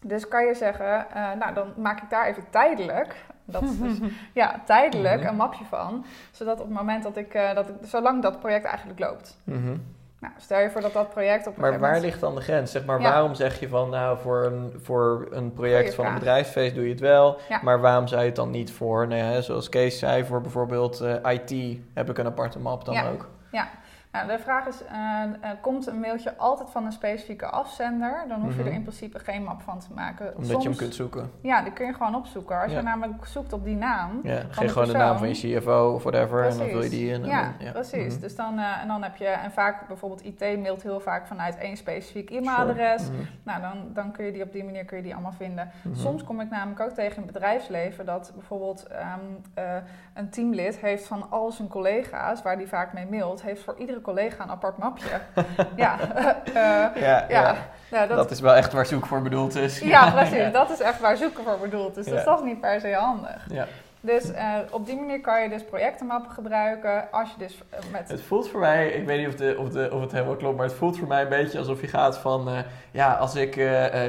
Dus 0.00 0.28
kan 0.28 0.46
je 0.46 0.54
zeggen, 0.54 1.10
eh, 1.10 1.32
nou 1.32 1.54
dan 1.54 1.72
maak 1.76 2.02
ik 2.02 2.10
daar 2.10 2.26
even 2.26 2.44
tijdelijk, 2.50 3.16
dat 3.50 3.62
is 3.62 3.78
dus, 3.78 3.98
ja, 4.34 4.60
tijdelijk 4.66 5.20
Mhm. 5.20 5.28
een 5.28 5.36
mapje 5.36 5.64
van, 5.64 6.04
zodat 6.30 6.60
op 6.60 6.66
het 6.66 6.76
moment 6.76 7.02
dat 7.02 7.16
ik, 7.16 7.34
eh, 7.34 7.54
dat 7.54 7.68
ik, 7.68 7.74
zolang 7.82 8.22
dat 8.22 8.38
project 8.40 8.64
eigenlijk 8.64 8.98
loopt. 8.98 9.36
Mhm. 9.44 9.76
Nou, 10.20 10.32
stel 10.38 10.58
je 10.60 10.70
voor 10.70 10.80
dat 10.80 10.92
dat 10.92 11.10
project 11.10 11.46
op 11.46 11.54
een 11.54 11.60
Maar 11.60 11.78
waar 11.78 12.00
ligt 12.00 12.20
dan 12.20 12.34
de 12.34 12.40
grens? 12.40 12.70
Zeg 12.70 12.84
maar, 12.84 13.00
Ja. 13.00 13.10
waarom 13.10 13.34
zeg 13.34 13.60
je 13.60 13.68
van, 13.68 13.90
nou, 13.90 14.18
voor 14.18 14.44
een, 14.44 14.72
voor 14.82 15.26
een 15.30 15.52
project 15.52 15.94
van 15.94 16.06
een 16.06 16.14
bedrijfsfeest 16.14 16.74
doe 16.74 16.84
je 16.84 16.90
het 16.90 17.00
wel, 17.00 17.38
Ja. 17.48 17.60
maar 17.62 17.80
waarom 17.80 18.06
zou 18.06 18.20
je 18.20 18.26
het 18.26 18.36
dan 18.36 18.50
niet 18.50 18.72
voor, 18.72 19.06
nou 19.08 19.20
ja, 19.22 19.40
zoals 19.40 19.68
Kees 19.68 19.98
zei, 19.98 20.24
voor 20.24 20.40
bijvoorbeeld 20.40 21.00
eh, 21.00 21.32
IT 21.32 21.78
heb 21.94 22.10
ik 22.10 22.18
een 22.18 22.26
aparte 22.26 22.58
map 22.58 22.84
dan 22.84 22.94
Ja. 22.94 23.68
Nou, 24.12 24.26
de 24.28 24.38
vraag 24.38 24.66
is, 24.66 24.84
eh, 24.84 25.22
eh, 25.22 25.50
komt 25.60 25.86
een 25.86 26.00
mailtje 26.00 26.36
altijd 26.36 26.70
van 26.70 26.84
een 26.84 26.92
specifieke 26.92 27.46
afzender? 27.46 28.24
Dan 28.28 28.40
hoef 28.40 28.52
je 28.52 28.58
Mhm. 28.58 28.66
er 28.68 28.74
in 28.74 28.82
principe 28.82 29.18
geen 29.18 29.42
map 29.44 29.60
van 29.62 29.78
te 29.80 29.86
maken. 29.94 30.36
Omdat 30.36 30.62
je 30.62 30.68
hem 30.68 30.76
kunt 30.76 30.94
zoeken. 30.94 31.30
Ja, 31.42 31.62
die 31.62 31.72
kun 31.72 31.86
je 31.86 31.92
gewoon 31.92 32.14
opzoeken. 32.14 32.60
Als 32.60 32.70
Ja. 32.72 32.76
je 32.78 32.84
namelijk 32.84 33.26
zoekt 33.26 33.52
op 33.52 33.64
die 33.64 33.76
naam, 33.76 34.20
Ja, 34.22 34.42
geef 34.50 34.72
gewoon 34.72 34.88
de 34.88 34.94
naam 34.94 35.18
van 35.18 35.28
je. 35.28 35.34
CFO 35.34 35.92
of 35.94 36.02
whatever 36.02 36.42
en 36.42 36.48
dan 36.48 36.56
vul 36.58 36.66
je 36.66 36.72
Precies. 36.72 36.90
die 36.90 37.08
in. 37.12 37.24
Ja, 37.24 37.52
dan- 37.58 37.72
precies. 37.72 38.12
Mhm. 38.12 38.20
Dus 38.20 38.36
dan, 38.36 38.58
eh, 38.58 38.82
en 38.82 38.88
dan 38.88 39.02
heb 39.02 39.16
je, 39.16 39.26
en 39.26 39.52
vaak 39.52 39.86
bijvoorbeeld 39.88 40.24
IT 40.24 40.58
mailt 40.60 40.82
heel 40.82 41.00
vaak 41.00 41.26
vanuit 41.26 41.56
één 41.58 41.76
specifiek 41.76 42.30
e-mailadres. 42.30 43.02
Sure. 43.02 43.16
Mhm. 43.16 43.26
Nou, 43.42 43.60
dan, 43.60 43.90
dan 43.92 44.12
kun 44.12 44.24
je 44.24 44.32
die 44.32 44.42
op 44.42 44.52
die 44.52 44.64
manier 44.64 44.84
kun 44.84 44.96
je 44.96 45.02
die 45.02 45.12
allemaal 45.12 45.32
vinden. 45.32 45.70
Mhm. 45.82 45.94
Soms 45.94 46.24
kom 46.24 46.40
ik 46.40 46.50
namelijk 46.50 46.80
ook 46.80 46.90
tegen 46.90 47.16
in 47.16 47.22
het 47.22 47.32
bedrijfsleven 47.32 48.06
dat 48.06 48.32
bijvoorbeeld 48.34 48.86
ehm, 48.86 49.20
eh, 49.54 49.76
een 50.14 50.30
teamlid 50.30 50.78
heeft 50.78 51.06
van 51.06 51.30
al 51.30 51.50
zijn 51.52 51.68
collega's, 51.68 52.42
waar 52.42 52.58
die 52.58 52.68
vaak 52.68 52.92
mee 52.92 53.06
mailt, 53.06 53.42
heeft 53.42 53.62
voor 53.62 53.76
iedere 53.78 53.97
collega 54.00 54.42
een 54.42 54.50
apart 54.50 54.78
mapje. 54.78 55.20
ja, 55.76 55.96
eh, 56.44 56.54
Ja, 56.54 56.90
ja. 57.02 57.24
ja. 57.28 57.56
Ja, 57.90 58.06
dat, 58.06 58.16
dat, 58.16 58.30
is 58.30 58.40
wel 58.40 58.54
echt 58.54 58.72
waar 58.72 58.86
zoek 58.86 59.06
voor 59.06 59.22
bedoeld 59.22 59.54
is. 59.54 59.78
ja, 59.78 60.10
precies. 60.10 60.52
Dat 60.52 60.70
is 60.70 60.80
echt 60.80 61.00
waar 61.00 61.16
zoeken 61.16 61.44
voor 61.44 61.58
bedoeld 61.58 61.96
is. 61.96 62.04
Dus 62.04 62.24
dat 62.24 62.38
is 62.38 62.44
niet 62.44 62.60
per 62.60 62.80
se 62.80 62.92
handig. 62.92 63.46
Ja. 63.48 63.66
Dus 64.00 64.32
eh, 64.32 64.54
op 64.70 64.86
die 64.86 64.96
manier 64.96 65.20
kan 65.20 65.42
je 65.42 65.48
dus 65.48 65.64
projectenmappen 65.64 66.30
gebruiken 66.30 67.12
als 67.12 67.30
je 67.30 67.34
dus 67.38 67.58
eh, 67.70 67.78
met... 67.92 68.08
Het 68.08 68.22
voelt 68.22 68.48
voor 68.48 68.60
mij, 68.60 68.88
ik 68.88 69.06
weet 69.06 69.18
niet 69.18 69.28
of, 69.28 69.34
de, 69.34 69.56
of, 69.58 69.68
de, 69.68 69.90
of 69.92 70.00
het 70.00 70.12
helemaal 70.12 70.36
klopt, 70.36 70.56
maar 70.56 70.66
het 70.66 70.74
voelt 70.74 70.98
voor 70.98 71.08
mij 71.08 71.22
een 71.22 71.28
beetje 71.28 71.58
alsof 71.58 71.80
je 71.80 71.86
gaat 71.86 72.18
van, 72.18 72.48
eh, 72.48 72.58
ja, 72.90 73.14
als 73.14 73.34
ik 73.34 73.54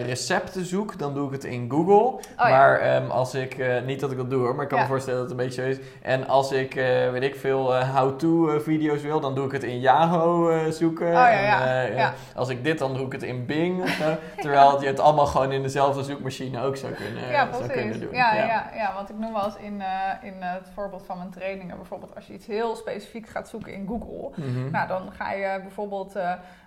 recepten 0.05 0.65
zoek, 0.65 0.99
dan 0.99 1.13
doe 1.13 1.25
ik 1.25 1.31
het 1.31 1.43
in 1.43 1.69
Google. 1.69 1.93
Oh 1.93 2.21
ja. 2.37 2.49
maar 2.49 2.79
ehm, 2.79 3.09
als 3.09 3.33
ik, 3.33 3.83
niet 3.85 3.99
dat 3.99 4.11
ik 4.11 4.17
dat 4.17 4.29
doe 4.29 4.39
hoor, 4.39 4.55
maar 4.55 4.63
ik 4.63 4.69
kan 4.69 4.77
Ja. 4.77 4.83
me 4.83 4.89
voorstellen 4.89 5.19
dat 5.19 5.29
het 5.29 5.39
een 5.39 5.45
beetje 5.45 5.61
zo 5.61 5.67
is. 5.67 5.77
En 6.01 6.27
als 6.27 6.51
ik, 6.51 6.73
weet 7.11 7.23
ik 7.23 7.35
veel, 7.35 7.83
how-to 7.85 8.59
video's 8.59 9.01
wil, 9.01 9.19
dan 9.19 9.35
doe 9.35 9.45
ik 9.45 9.51
het 9.51 9.63
in 9.63 9.79
Yahoo 9.79 10.71
zoeken. 10.71 11.07
Oh 11.07 11.13
ja, 11.13 11.85
En. 11.85 12.13
Als 12.35 12.49
ik 12.49 12.63
dit, 12.63 12.77
dan 12.77 12.93
doe 12.93 13.05
ik 13.05 13.11
het 13.11 13.23
in 13.23 13.45
Bing 13.45 13.81
of 13.81 13.89
zo. 13.89 14.15
Terwijl 14.41 14.81
je 14.81 14.87
het 14.87 14.99
allemaal 14.99 15.25
gewoon 15.25 15.51
in 15.51 15.61
dezelfde 15.61 16.03
zoekmachine 16.03 16.61
ook 16.61 16.77
zou 16.77 16.93
kunnen, 16.93 17.29
ja, 17.29 17.47
zou 17.51 17.67
kunnen 17.67 17.99
doen. 17.99 18.13
Ja, 18.13 18.35
ja. 18.35 18.69
Ja, 18.75 18.93
want 18.95 19.09
ik 19.09 19.17
noem 19.17 19.33
wel 19.33 19.45
eens 19.45 19.57
in, 19.57 19.78
eh, 19.81 20.11
in 20.21 20.41
eh, 20.41 20.53
het 20.53 20.69
voorbeeld 20.73 21.05
van 21.05 21.17
mijn 21.17 21.29
trainingen, 21.29 21.75
bijvoorbeeld 21.77 22.15
als 22.15 22.27
je 22.27 22.33
iets 22.33 22.47
heel 22.47 22.75
specifiek 22.75 23.27
gaat 23.29 23.49
zoeken 23.49 23.73
in 23.73 23.87
Google, 23.87 24.31
Mhm. 24.45 24.71
nou 24.71 24.87
dan 24.87 25.11
ga 25.11 25.31
je 25.31 25.59
bijvoorbeeld 25.61 26.15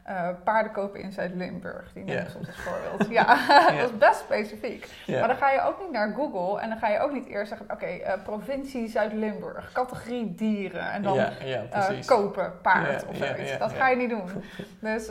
eh, 0.02 0.28
paarden 0.44 0.72
kopen 0.72 1.00
in 1.00 1.12
Zuid-Limburg. 1.12 1.92
Die 1.92 2.04
neem 2.04 2.18
ik 2.18 2.28
soms 2.28 2.46
als 2.46 2.56
voorbeeld. 2.56 3.10
Ja, 3.10 3.36
dat 3.80 3.90
is 3.90 3.98
best 3.98 4.18
specifiek. 4.20 4.88
Maar 5.06 5.26
dan 5.28 5.36
ga 5.36 5.50
je 5.50 5.62
ook 5.62 5.80
niet 5.80 5.90
naar 5.90 6.12
Google 6.16 6.60
en 6.60 6.68
dan 6.68 6.78
ga 6.78 6.88
je 6.88 6.98
ook 7.00 7.12
niet 7.12 7.26
eerst 7.26 7.48
zeggen, 7.48 7.66
oké, 7.70 7.86
eh, 7.86 8.22
provincie 8.24 8.88
Zuid-Limburg, 8.88 9.72
categorie 9.72 10.34
dieren 10.34 10.90
en 10.92 11.02
dan 11.02 11.18
eh, 11.18 12.06
kopen 12.06 12.52
paard 12.62 13.04
of 13.08 13.16
zoiets. 13.16 13.58
dat 13.58 13.72
ga 13.72 13.88
je 13.88 13.96
niet 13.96 14.10
doen. 14.10 14.22
Dus 14.80 15.08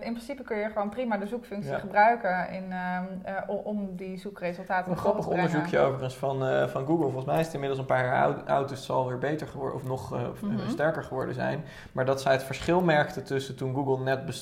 in 0.00 0.12
principe 0.12 0.42
kun 0.42 0.56
je 0.56 0.68
gewoon 0.68 0.88
prima 0.88 1.16
de 1.16 1.26
zoekfunctie 1.26 1.74
gebruiken 1.74 2.50
in, 2.50 2.72
ehm, 2.72 3.04
eh, 3.22 3.34
om 3.66 3.96
die 3.96 4.18
zoekresultaten 4.18 4.84
Een 4.84 4.90
naar 4.90 4.98
grappig 5.00 5.22
te 5.24 5.28
brengen. 5.30 5.44
onderzoekje 5.46 5.78
overigens 5.78 6.14
van, 6.16 6.38
van 6.68 6.86
Google. 6.86 7.02
Volgens 7.04 7.24
mij 7.24 7.38
is 7.38 7.44
het 7.44 7.54
inmiddels 7.54 7.80
een 7.80 7.86
paar 7.86 8.04
jaar 8.04 8.22
oud, 8.22 8.48
oud 8.48 8.68
dus 8.68 8.76
het 8.78 8.86
zal 8.86 9.08
weer 9.08 9.18
beter 9.18 9.46
geworden 9.46 9.74
of 9.74 9.84
nog 9.84 10.10
Mhm. 10.40 10.68
sterker 10.68 11.02
geworden 11.04 11.34
zijn. 11.34 11.64
Maar 11.92 12.04
dat 12.04 12.20
zij 12.20 12.32
het 12.32 12.42
verschil 12.42 12.80
merkten 12.80 13.24
tussen 13.24 13.56
toen 13.56 13.74
Google 13.74 13.98
net 14.04 14.14
bestond. 14.16 14.32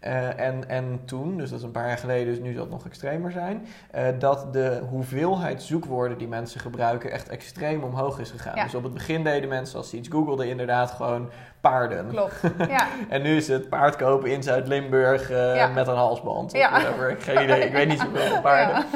Eh, 0.00 0.40
en, 0.40 0.68
en 0.68 1.00
toen, 1.04 1.36
dus 1.36 1.50
dat 1.50 1.58
is 1.58 1.64
een 1.64 1.70
paar 1.70 1.86
jaar 1.88 1.98
geleden, 1.98 2.26
dus 2.34 2.38
nu 2.42 2.52
zal 2.52 2.62
het 2.62 2.70
nog 2.70 2.86
extremer 2.86 3.32
zijn, 3.32 3.66
eh, 3.90 4.04
dat 4.18 4.52
de 4.52 4.82
hoeveelheid 4.90 5.62
zoekwoorden 5.62 6.18
die 6.18 6.28
mensen 6.28 6.60
gebruiken 6.60 7.10
echt 7.10 7.28
extreem 7.28 7.82
omhoog 7.82 8.18
is 8.18 8.30
gegaan. 8.30 8.56
Ja. 8.56 8.64
Dus 8.64 8.74
op 8.74 8.82
het 8.82 8.92
begin 8.94 9.24
deden 9.24 9.48
mensen, 9.48 9.78
als 9.78 9.90
ze 9.90 9.96
iets 9.96 10.08
googelden, 10.08 10.48
inderdaad 10.48 10.90
gewoon 10.90 11.30
paarden. 11.60 12.08
Klopt. 12.08 12.40
Ja. 12.68 12.86
En 13.08 13.22
nu 13.22 13.36
is 13.36 13.48
het 13.48 13.68
paard 13.68 13.96
kopen 13.96 14.30
in 14.30 14.42
Zuid-Limburg 14.42 15.30
eh, 15.30 15.56
Ja. 15.56 15.66
met 15.68 15.86
een 15.86 15.94
halsband. 15.96 16.52
Of 16.52 16.58
Ja. 16.58 16.70
whatever. 16.70 17.16
Geen 17.18 17.42
idee, 17.42 17.60
ik 17.64 17.72
weet 17.72 17.88
niet 17.88 18.00
zoveel 18.06 18.26
van 18.28 18.40
paarden. 18.42 18.84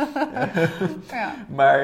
Maar, 1.48 1.78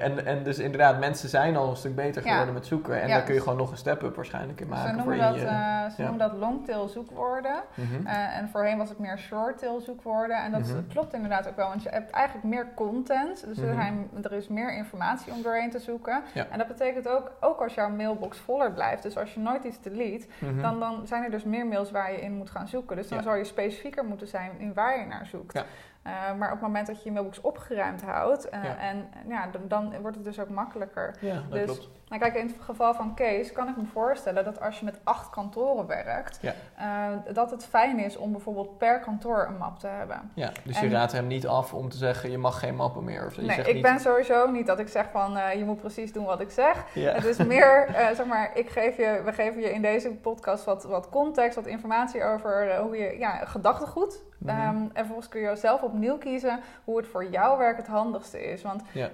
en, 0.00 0.26
en 0.26 0.42
dus 0.42 0.58
inderdaad, 0.58 0.98
mensen 0.98 1.28
zijn 1.28 1.56
al 1.56 1.70
een 1.70 1.76
stuk 1.76 1.94
beter 1.94 2.22
geworden 2.22 2.54
met 2.54 2.66
zoeken. 2.66 3.02
En 3.02 3.08
daar 3.08 3.22
kun 3.22 3.34
je 3.34 3.40
gewoon 3.40 3.58
nog 3.58 3.70
een 3.70 3.76
step-up 3.76 4.16
waarschijnlijk 4.16 4.60
in 4.60 4.66
Ze 4.66 4.72
maken. 4.72 4.96
noemen 4.96 5.14
voor 5.14 5.24
dat, 5.24 5.34
je, 5.34 5.40
ze 5.96 6.02
noemen 6.02 6.18
dat 6.18 6.32
longtail 6.38 6.88
zoekwoorden. 7.16 7.62
Mhm. 7.74 8.06
Eh, 8.06 8.36
en 8.38 8.48
voorheen 8.48 8.78
was 8.78 8.88
het 8.88 8.98
meer 8.98 9.18
short-tail 9.18 9.80
zoekwoorden. 9.80 10.36
En 10.36 10.52
dat 10.52 10.60
Mhm. 10.60 10.86
klopt 10.88 11.12
inderdaad 11.14 11.48
ook 11.48 11.56
wel, 11.56 11.68
want 11.68 11.82
je 11.82 11.88
hebt 11.88 12.10
eigenlijk 12.10 12.46
meer 12.46 12.66
content. 12.74 13.46
Dus 13.46 13.58
er, 13.58 13.66
Mhm. 13.66 13.74
zijn, 13.74 14.10
er 14.22 14.32
is 14.32 14.48
meer 14.48 14.72
informatie 14.74 15.32
om 15.32 15.42
doorheen 15.42 15.70
te 15.70 15.78
zoeken. 15.78 16.22
Ja. 16.34 16.46
En 16.50 16.58
dat 16.58 16.66
betekent 16.68 17.08
ook, 17.08 17.32
ook 17.40 17.60
als 17.60 17.74
jouw 17.74 17.88
mailbox 17.90 18.38
voller 18.38 18.72
blijft, 18.72 19.02
dus 19.02 19.16
als 19.18 19.34
je 19.34 19.40
nooit 19.40 19.64
iets 19.64 19.80
delete, 19.80 20.26
dan, 20.60 20.80
dan 20.80 21.06
zijn 21.06 21.24
er 21.24 21.30
dus 21.30 21.44
meer 21.44 21.66
mails 21.66 21.90
waar 21.90 22.12
je 22.12 22.20
in 22.20 22.32
moet 22.36 22.50
gaan 22.50 22.68
zoeken. 22.68 22.96
Dus 22.96 23.08
dan 23.08 23.18
Ja. 23.18 23.24
zou 23.24 23.36
je 23.36 23.44
specifieker 23.44 24.04
moeten 24.04 24.26
zijn 24.28 24.50
in 24.58 24.74
waar 24.74 24.98
je 24.98 25.06
naar 25.06 25.26
zoekt. 25.26 25.52
Ja. 25.54 25.64
Eh, 26.02 26.12
maar 26.38 26.48
op 26.48 26.54
het 26.58 26.66
moment 26.66 26.86
dat 26.86 26.96
je 26.96 27.02
je 27.04 27.10
mailbox 27.12 27.40
opgeruimd 27.40 28.02
houdt, 28.02 28.48
eh, 28.48 28.64
Ja. 28.64 28.78
en 28.78 29.08
ja, 29.28 29.46
dan, 29.52 29.60
dan 29.68 30.00
wordt 30.00 30.16
het 30.16 30.24
dus 30.24 30.40
ook 30.40 30.48
makkelijker. 30.48 31.14
Ja, 31.20 31.34
dat 31.34 31.50
dus- 31.50 31.64
klopt. 31.64 31.88
Nou 32.08 32.24
kijk, 32.24 32.34
in 32.34 32.46
het 32.46 32.56
geval 32.60 32.94
van 32.94 33.14
Kees 33.14 33.52
kan 33.52 33.68
ik 33.68 33.76
me 33.76 33.84
voorstellen 33.92 34.44
dat 34.44 34.60
als 34.60 34.78
je 34.78 34.84
met 34.84 34.98
acht 35.04 35.30
kantoren 35.30 35.86
werkt, 35.86 36.38
Ja. 36.40 36.52
eh, 36.76 37.34
dat 37.34 37.50
het 37.50 37.64
fijn 37.66 37.98
is 37.98 38.16
om 38.16 38.32
bijvoorbeeld 38.32 38.78
per 38.78 39.00
kantoor 39.00 39.46
een 39.48 39.56
map 39.56 39.78
te 39.78 39.86
hebben. 39.86 40.30
Ja, 40.34 40.50
dus 40.64 40.80
je 40.80 40.88
raadt 40.88 41.12
hem 41.12 41.26
niet 41.26 41.46
af 41.46 41.74
om 41.74 41.88
te 41.88 41.96
zeggen, 41.96 42.30
je 42.30 42.38
mag 42.38 42.58
geen 42.58 42.76
mappen 42.76 43.04
meer. 43.04 43.26
Of 43.26 43.32
zo. 43.32 43.40
je 43.40 43.46
nee, 43.46 43.56
zegt 43.56 43.68
ik 43.68 43.74
niet, 43.74 43.82
ben 43.82 44.00
sowieso 44.00 44.50
niet 44.50 44.66
dat 44.66 44.78
ik 44.78 44.88
zeg 44.88 45.06
van 45.10 45.36
eh, 45.36 45.54
je 45.58 45.64
moet 45.64 45.80
precies 45.80 46.12
doen 46.12 46.24
wat 46.24 46.40
ik 46.40 46.50
zeg. 46.50 46.84
Ja. 46.94 47.12
Het 47.12 47.24
is 47.24 47.36
meer, 47.36 47.86
eh, 47.86 48.06
zeg 48.16 48.26
maar, 48.26 48.50
ik 48.54 48.68
geef 48.68 48.96
je, 48.96 49.20
we 49.24 49.32
geven 49.32 49.60
je 49.60 49.72
in 49.72 49.82
deze 49.82 50.10
podcast 50.10 50.64
wat, 50.64 50.84
wat 50.84 51.08
context, 51.08 51.56
wat 51.56 51.66
informatie 51.66 52.24
over 52.24 52.70
eh, 52.70 52.78
hoe 52.80 52.96
je, 52.96 53.18
ja, 53.18 53.44
gedachtegoed. 53.44 54.22
Mhm. 54.46 54.58
Ehm, 54.60 54.76
en 54.76 54.90
vervolgens 54.94 55.28
kun 55.28 55.40
je 55.40 55.56
zelf 55.56 55.82
opnieuw 55.82 56.18
kiezen 56.18 56.60
hoe 56.84 56.96
het 56.96 57.06
voor 57.06 57.24
jouw 57.30 57.58
werk 57.58 57.76
het 57.76 57.86
handigste 57.86 58.44
is. 58.50 58.62
Want 58.62 58.82
Ja. 58.92 59.08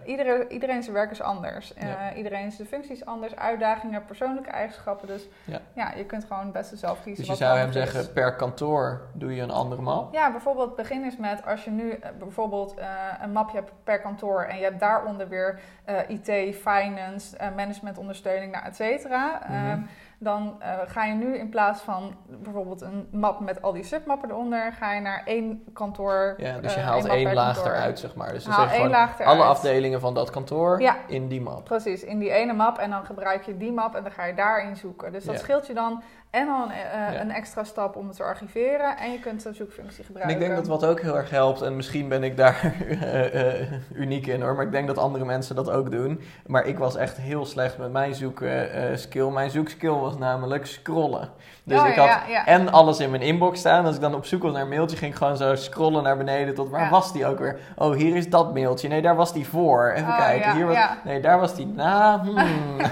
iedereen 0.49 0.82
zijn 0.82 0.94
werk 0.94 1.11
is 1.11 1.20
anders. 1.23 1.75
Eh, 1.75 1.88
Ja. 1.88 2.14
iedereen 2.14 2.52
zijn 2.52 2.68
functie 2.68 2.92
is 2.92 3.04
anders, 3.04 3.37
uitdagingen, 3.37 4.04
persoonlijke 4.04 4.50
eigenschappen. 4.50 5.06
Dus 5.08 5.28
Ja. 5.44 5.61
ja, 5.73 5.92
je 5.97 6.04
kunt 6.04 6.25
gewoon 6.25 6.42
het 6.42 6.52
beste 6.52 6.76
zelf 6.76 7.02
kiezen. 7.02 7.25
Dus 7.26 7.38
je 7.38 7.44
zou 7.44 7.58
hem 7.58 7.68
is. 7.68 7.75
zeggen, 7.75 8.12
per 8.12 8.37
kantoor 8.37 9.00
doe 9.12 9.35
je 9.35 9.42
een 9.42 9.50
andere 9.50 9.82
map. 9.82 10.12
Ja, 10.14 10.30
bijvoorbeeld 10.30 10.76
begin 10.76 11.04
eens 11.04 11.16
met 11.16 11.47
als 11.47 11.64
je 11.64 11.70
nu 11.70 11.90
eh, 11.90 12.11
bijvoorbeeld 12.18 12.75
eh, 12.78 12.87
een 13.23 13.32
mapje 13.32 13.56
hebt 13.56 13.73
per 13.85 14.00
kantoor 14.00 14.42
en 14.42 14.56
je 14.56 14.64
hebt 14.64 14.80
daaronder 14.80 15.28
weer 15.28 15.61
eh, 15.85 15.97
IT, 16.08 16.56
finance, 16.56 17.37
eh, 17.37 17.49
managementondersteuning, 17.56 18.52
nou, 18.52 18.64
et 18.64 18.76
cetera. 18.76 19.40
Mhm. 19.49 19.80
Dan 20.21 20.57
eh, 20.59 20.79
ga 20.87 21.05
je 21.05 21.15
nu 21.15 21.37
in 21.37 21.49
plaats 21.49 21.81
van 21.81 22.17
bijvoorbeeld 22.27 22.81
een 22.81 23.09
map 23.13 23.41
met 23.41 23.63
al 23.63 23.73
die 23.73 23.83
submappen 23.83 24.31
eronder, 24.31 24.73
ga 24.73 24.93
je 24.93 25.01
naar 25.01 25.23
één 25.25 25.65
kantoor. 25.73 26.35
Ja, 26.37 26.59
dus 26.61 26.75
je 26.75 26.81
eh, 26.81 26.87
haalt 26.87 27.05
één 27.07 27.25
per 27.25 27.35
laag 27.35 27.55
kantoor. 27.55 27.73
eruit, 27.73 27.99
zeg 27.99 28.15
maar. 28.15 28.33
Dus 28.33 28.45
dan 28.45 28.53
Haal 28.53 28.63
zeg 28.63 28.73
je 28.73 28.79
één 28.81 28.87
gewoon 28.87 29.01
laag 29.07 29.19
eruit. 29.19 29.39
alle 29.39 29.49
afdelingen 29.49 30.01
van 30.01 30.15
dat 30.15 30.31
kantoor 30.31 30.81
Ja. 30.81 30.97
in 31.07 31.29
die 31.29 31.41
map. 31.41 31.65
Precies, 31.65 32.03
in 32.05 32.19
die 32.19 32.31
ene 32.31 32.53
map 32.53 32.79
en 32.79 32.91
dan 32.91 33.05
gebruik 33.05 33.43
je 33.43 33.57
die 33.57 33.73
map 33.73 33.95
en 33.95 34.03
dan 34.03 34.13
ga 34.13 34.25
je 34.25 34.35
daarin 34.35 34.77
zoeken. 34.77 35.13
Dus 35.13 35.25
dat 35.25 35.35
Ja. 35.35 35.41
scheelt 35.41 35.67
je 35.67 35.75
dan 35.75 36.03
en 36.30 36.47
dan 36.47 36.62
een, 36.62 36.70
eh, 36.70 37.12
Ja. 37.14 37.20
een 37.20 37.30
extra 37.30 37.64
stap 37.64 37.97
om 37.97 38.06
het 38.08 38.16
te 38.16 38.23
archiveren 38.23 38.97
en 38.97 39.12
je 39.12 39.18
kunt 39.20 39.42
de 39.42 39.52
zoekfunctie 39.52 39.99
En 39.99 40.04
gebruiken. 40.04 40.35
ik 40.37 40.40
denk 40.40 40.56
dat 40.56 40.66
wat 40.66 40.85
ook 40.85 41.00
heel 41.00 41.16
erg 41.16 41.30
helpt, 41.30 41.62
en 41.62 41.76
misschien 41.76 42.08
ben 42.08 42.23
ik 42.25 42.37
daar 42.37 42.61
eh, 42.88 43.61
eh, 43.61 43.68
uniek 43.94 44.26
in 44.26 44.42
hoor, 44.42 44.54
maar 44.54 44.64
ik 44.64 44.73
denk 44.73 44.87
dat 44.87 44.99
andere 44.99 45.25
mensen 45.25 45.56
dat 45.56 45.70
ook 45.70 45.90
doen. 45.90 46.20
Maar 46.47 46.66
ik 46.66 46.78
was 46.78 46.97
echt 46.97 47.16
heel 47.16 47.47
slecht 47.47 47.78
met 47.78 47.92
mijn 47.92 48.14
zoekskill. 48.14 49.30
mijn 49.30 49.50
zoekskill 49.50 49.90
was 49.90 50.18
namelijk 50.18 50.66
scrollen. 50.66 51.30
Dus 51.64 51.80
Oh, 51.80 51.88
ik 51.88 51.94
had 51.94 52.06
ja, 52.06 52.23
ja. 52.28 52.47
en 52.47 52.73
alles 52.73 53.00
in 53.00 53.11
mijn 53.11 53.23
inbox 53.23 53.58
staan. 53.58 53.85
Als 53.85 53.94
ik 53.94 54.00
dan 54.00 54.14
op 54.14 54.25
zoek 54.25 54.42
was 54.42 54.52
naar 54.52 54.62
een 54.62 54.68
mailtje, 54.68 54.97
ging 54.97 55.12
ik 55.12 55.18
gewoon 55.18 55.37
zo 55.37 55.54
scrollen 55.54 56.02
naar 56.02 56.16
beneden 56.16 56.54
tot 56.54 56.68
waar 56.70 56.90
was 56.90 57.12
die 57.12 57.26
ook 57.26 57.38
weer? 57.38 57.58
Oh, 57.76 57.94
hier 57.97 58.16
is 58.16 58.30
dat 58.30 58.54
mailtje. 58.54 58.88
Nee, 58.88 59.02
daar 59.02 59.16
was 59.16 59.32
die 59.32 59.47
voor. 59.49 59.90
Even 59.90 60.08
Oh, 60.08 60.18
kijken. 60.18 60.54
hier 60.54 60.66
was. 60.66 60.76
Nee, 61.04 61.20
daar 61.20 61.38
was 61.40 61.54
die 61.54 61.66
na. 61.66 62.20
Hmm. 62.23 62.37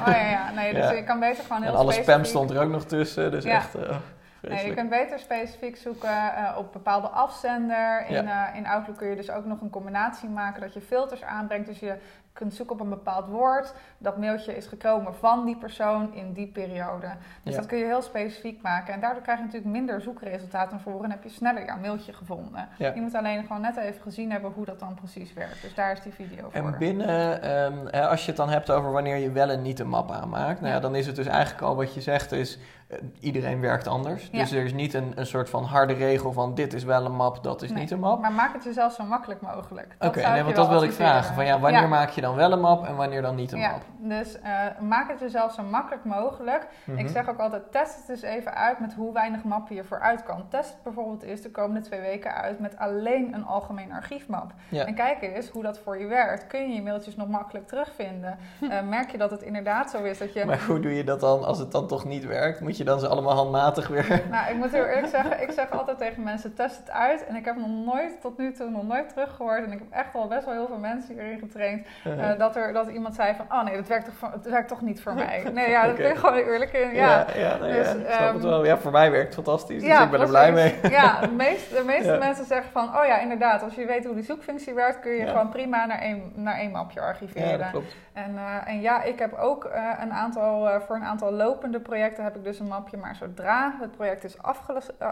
Oh 0.06 0.12
ja, 0.12 0.28
ja. 0.30 0.50
Nee, 0.54 0.74
dus 0.74 0.90
je 0.90 1.04
kan 1.04 1.20
beter 1.20 1.44
gewoon 1.44 1.62
heel 1.62 1.70
en 1.72 1.78
alle 1.78 1.92
spam 1.92 2.24
stond 2.24 2.50
er 2.50 2.62
ook 2.62 2.70
nog 2.70 2.84
tussen. 2.84 3.25
Dus 3.30 3.45
Ja. 3.45 3.56
echt. 3.56 3.75
eh, 3.75 3.97
Nee, 4.40 4.66
je 4.66 4.75
kunt 4.75 4.90
beter 4.90 5.18
specifiek 5.18 5.76
zoeken 5.76 6.35
eh, 6.35 6.54
op 6.59 6.73
bepaalde 6.73 7.06
afzender. 7.09 8.06
In, 8.09 8.28
eh, 8.28 8.42
in 8.54 8.66
Outlook 8.66 8.97
kun 8.97 9.09
je 9.09 9.16
dus 9.16 9.30
ook 9.30 9.45
nog 9.45 9.61
een 9.61 9.71
combinatie 9.71 10.28
maken 10.28 10.61
dat 10.61 10.75
je 10.75 10.80
filters 10.80 11.23
aanbrengt. 11.25 11.66
Dus 11.66 11.78
je 11.78 11.97
kunt 12.36 12.54
zoeken 12.54 12.74
op 12.74 12.80
een 12.80 12.88
bepaald 12.88 13.26
woord. 13.28 13.74
Dat 13.98 14.18
mailtje 14.18 14.56
is 14.56 14.66
gekomen 14.66 15.14
van 15.14 15.44
die 15.44 15.56
persoon 15.56 16.14
in 16.14 16.32
die 16.32 16.46
periode. 16.46 17.06
Dus 17.42 17.52
Ja. 17.54 17.58
dat 17.60 17.68
kun 17.68 17.78
je 17.78 17.84
heel 17.84 18.02
specifiek 18.02 18.62
maken. 18.62 18.94
En 18.94 19.00
daardoor 19.00 19.22
krijg 19.22 19.38
je 19.38 19.44
natuurlijk 19.44 19.72
minder 19.72 20.00
zoekresultaten 20.00 20.80
voren 20.80 21.04
en 21.04 21.10
heb 21.10 21.22
je 21.22 21.28
sneller 21.28 21.64
jouw 21.64 21.78
mailtje 21.78 22.12
gevonden. 22.12 22.68
Ja. 22.78 22.92
Je 22.94 23.00
moet 23.00 23.14
alleen 23.14 23.42
gewoon 23.46 23.60
net 23.62 23.76
even 23.76 24.02
gezien 24.02 24.30
hebben 24.30 24.52
hoe 24.54 24.64
dat 24.64 24.78
dan 24.80 24.94
precies 24.94 25.32
werkt. 25.32 25.62
Dus 25.62 25.74
daar 25.74 25.92
is 25.92 26.00
die 26.00 26.12
video 26.12 26.50
voor. 26.50 26.52
En 26.72 26.78
binnen, 26.78 27.42
ehm, 27.42 28.04
als 28.06 28.20
je 28.20 28.26
het 28.26 28.36
dan 28.36 28.48
hebt 28.48 28.70
over 28.70 28.92
wanneer 28.92 29.16
je 29.16 29.30
wel 29.30 29.48
en 29.50 29.62
niet 29.62 29.78
een 29.80 29.88
map 29.88 30.10
aanmaakt, 30.10 30.60
nou 30.60 30.72
ja, 30.74 30.80
dan 30.80 30.94
is 30.94 31.06
het 31.06 31.16
dus 31.16 31.26
eigenlijk 31.26 31.62
al 31.62 31.76
wat 31.76 31.94
je 31.94 32.00
zegt 32.00 32.32
is, 32.32 32.58
eh, 32.88 32.98
iedereen 33.20 33.60
werkt 33.60 33.86
anders. 33.86 34.28
Ja. 34.32 34.38
Dus 34.38 34.52
er 34.52 34.64
is 34.64 34.72
niet 34.72 34.94
een, 34.94 35.12
een 35.14 35.26
soort 35.26 35.50
van 35.50 35.64
harde 35.64 35.92
regel 35.94 36.32
van 36.32 36.54
dit 36.54 36.72
is 36.72 36.84
wel 36.84 37.04
een 37.04 37.12
map, 37.16 37.42
dat 37.42 37.62
is 37.62 37.70
Nee, 37.70 37.78
niet 37.80 37.90
een 37.90 37.98
map. 38.00 38.20
Maar 38.20 38.32
maak 38.32 38.52
het 38.52 38.64
jezelf 38.64 38.92
zo 38.92 39.04
makkelijk 39.04 39.40
mogelijk. 39.40 39.94
Oké, 39.98 40.28
nee, 40.28 40.42
want 40.42 40.56
dat 40.56 40.68
wil 40.68 40.82
ik 40.82 40.92
vragen. 40.92 41.34
Van 41.34 41.44
ja, 41.44 41.58
wanneer 41.60 41.80
Ja. 41.80 41.86
maak 41.86 42.08
je 42.10 42.20
dan 42.20 42.25
wel 42.35 42.52
een 42.52 42.61
map 42.61 42.87
en 42.87 42.97
wanneer 42.97 43.23
dan 43.23 43.35
niet 43.35 43.52
een 43.52 43.59
Ja, 43.59 43.71
map? 43.71 43.83
dus 43.99 44.40
eh, 44.40 44.52
maak 44.80 45.11
het 45.11 45.21
jezelf 45.21 45.52
zo 45.52 45.62
makkelijk 45.62 46.04
mogelijk. 46.04 46.66
Mhm. 46.85 46.99
Ik 46.99 47.09
zeg 47.09 47.28
ook 47.28 47.38
altijd, 47.38 47.73
test 47.73 47.97
het 47.97 48.09
eens 48.09 48.23
even 48.23 48.54
uit 48.54 48.78
met 48.78 48.95
hoe 48.95 49.12
weinig 49.12 49.45
mappen 49.45 49.75
je 49.75 49.85
vooruit 49.85 50.23
kan. 50.23 50.45
Test 50.49 50.68
het 50.73 50.83
bijvoorbeeld 50.83 51.23
eens 51.23 51.40
de 51.40 51.50
komende 51.50 51.80
twee 51.80 52.00
weken 52.00 52.35
uit 52.35 52.59
met 52.61 52.78
alleen 52.78 53.35
een 53.35 53.45
algemeen 53.47 53.92
archiefmap. 53.92 54.52
Ja. 54.68 54.85
En 54.87 54.95
kijk 54.95 55.23
eens 55.23 55.49
hoe 55.49 55.62
dat 55.62 55.78
voor 55.78 55.99
je 55.99 56.06
werkt. 56.06 56.47
Kun 56.47 56.61
je 56.68 56.75
je 56.75 56.83
mailtjes 56.83 57.16
nog 57.16 57.28
makkelijk 57.28 57.66
terugvinden? 57.68 58.38
Eh, 58.71 58.83
merk 58.83 59.11
je 59.11 59.18
dat 59.18 59.30
het 59.30 59.42
inderdaad 59.42 59.90
zo 59.90 60.02
is 60.02 60.18
dat 60.18 60.33
je... 60.33 60.45
Maar 60.45 60.64
hoe 60.66 60.80
doe 60.80 60.95
je 60.95 61.04
dat 61.04 61.21
dan 61.21 61.45
als 61.45 61.59
het 61.59 61.73
dan 61.73 61.87
toch 61.87 62.04
niet 62.04 62.25
werkt? 62.26 62.61
Moet 62.61 62.76
je 62.76 62.85
dan 62.85 63.00
ze 63.00 63.09
allemaal 63.09 63.35
handmatig 63.35 63.88
weer... 63.88 64.04
Nou, 64.30 64.50
ik 64.50 64.56
moet 64.56 64.71
heel 64.73 64.85
eerlijk 64.85 65.06
zeggen, 65.06 65.42
ik 65.42 65.50
zeg 65.50 65.71
altijd 65.71 65.99
tegen 65.99 66.23
mensen, 66.23 66.54
test 66.54 66.76
het 66.78 66.90
uit. 66.90 67.26
En 67.26 67.37
ik 67.37 67.45
heb 67.45 67.56
nog 67.56 67.68
nooit, 67.68 68.21
tot 68.21 68.38
nu 68.38 68.52
toe, 68.52 68.71
nog 68.71 68.83
nooit 68.87 69.09
teruggehoord. 69.09 69.64
En 69.64 69.73
ik 69.73 69.78
heb 69.78 69.90
echt 69.90 70.14
al 70.14 70.28
best 70.28 70.45
wel 70.45 70.54
heel 70.54 70.66
veel 70.66 70.78
mensen 70.78 71.14
hierin 71.14 71.38
getraind. 71.38 71.87
Eh, 72.18 72.38
dat, 72.38 72.56
er, 72.56 72.73
dat 72.73 72.88
iemand 72.88 73.14
zei 73.14 73.35
van, 73.35 73.46
oh 73.58 73.64
nee, 73.64 73.76
dat 73.76 73.87
werkt 73.87 74.04
toch, 74.04 74.14
voor- 74.14 74.30
het 74.32 74.46
werkt 74.50 74.68
toch 74.68 74.80
niet 74.80 75.02
voor 75.02 75.14
mij. 75.14 75.42
Nee, 75.52 75.70
ja, 75.70 75.87
dat 75.87 75.96
ben 75.96 76.11
ik 76.11 76.16
gewoon 76.16 76.35
eerlijk 76.35 76.73
in. 76.73 76.94
Ja, 76.94 77.08
ja, 77.08 77.26
ja, 77.37 77.56
nee, 77.56 77.73
Dus, 77.73 77.87
ja, 77.87 77.92
snap 77.92 78.32
het 78.35 78.42
ehm, 78.42 78.42
wel. 78.42 78.64
Ja, 78.64 78.76
voor 78.78 78.90
mij 78.92 79.11
werkt 79.11 79.35
het 79.35 79.44
fantastisch, 79.44 79.82
dus 79.82 80.00
ik 80.00 80.11
ben 80.11 80.20
er 80.20 80.26
blij 80.28 80.52
mee. 80.52 80.75
Ja, 80.90 81.20
de 81.26 81.30
meeste, 81.32 81.75
de 81.75 81.82
meeste 81.85 82.12
Ja. 82.12 82.18
mensen 82.18 82.44
zeggen 82.44 82.73
van, 82.73 82.85
oh 82.96 83.04
ja, 83.06 83.18
inderdaad, 83.18 83.62
als 83.62 83.75
je 83.75 83.87
weet 83.87 84.04
hoe 84.04 84.14
die 84.14 84.25
zoekfunctie 84.25 84.75
werkt, 84.75 85.00
kun 85.00 85.12
je 85.12 85.25
Ja. 85.25 85.30
gewoon 85.30 85.49
prima 85.49 85.87
naar 85.87 85.99
één, 85.99 86.32
naar 86.35 86.54
één 86.58 86.70
mapje 86.70 87.00
Ja, 87.00 87.06
archiveren. 87.06 87.58
dat 87.58 87.70
klopt. 87.70 87.96
En, 88.12 88.37
eh, 88.37 88.68
en 88.73 88.80
ja, 88.80 89.02
ik 89.02 89.18
heb 89.18 89.35
ook 89.38 89.64
eh, 89.64 89.82
een 90.00 90.12
aantal, 90.12 90.80
voor 90.80 90.96
een 90.96 91.04
aantal 91.04 91.32
lopende 91.32 91.80
projecten 91.80 92.25
heb 92.25 92.37
ik 92.37 92.44
dus 92.44 92.58
een 92.58 92.68
mapje. 92.68 92.96
Maar 92.96 93.14
zodra 93.14 93.75
het 93.80 93.90
project 93.90 94.25
is 94.25 94.37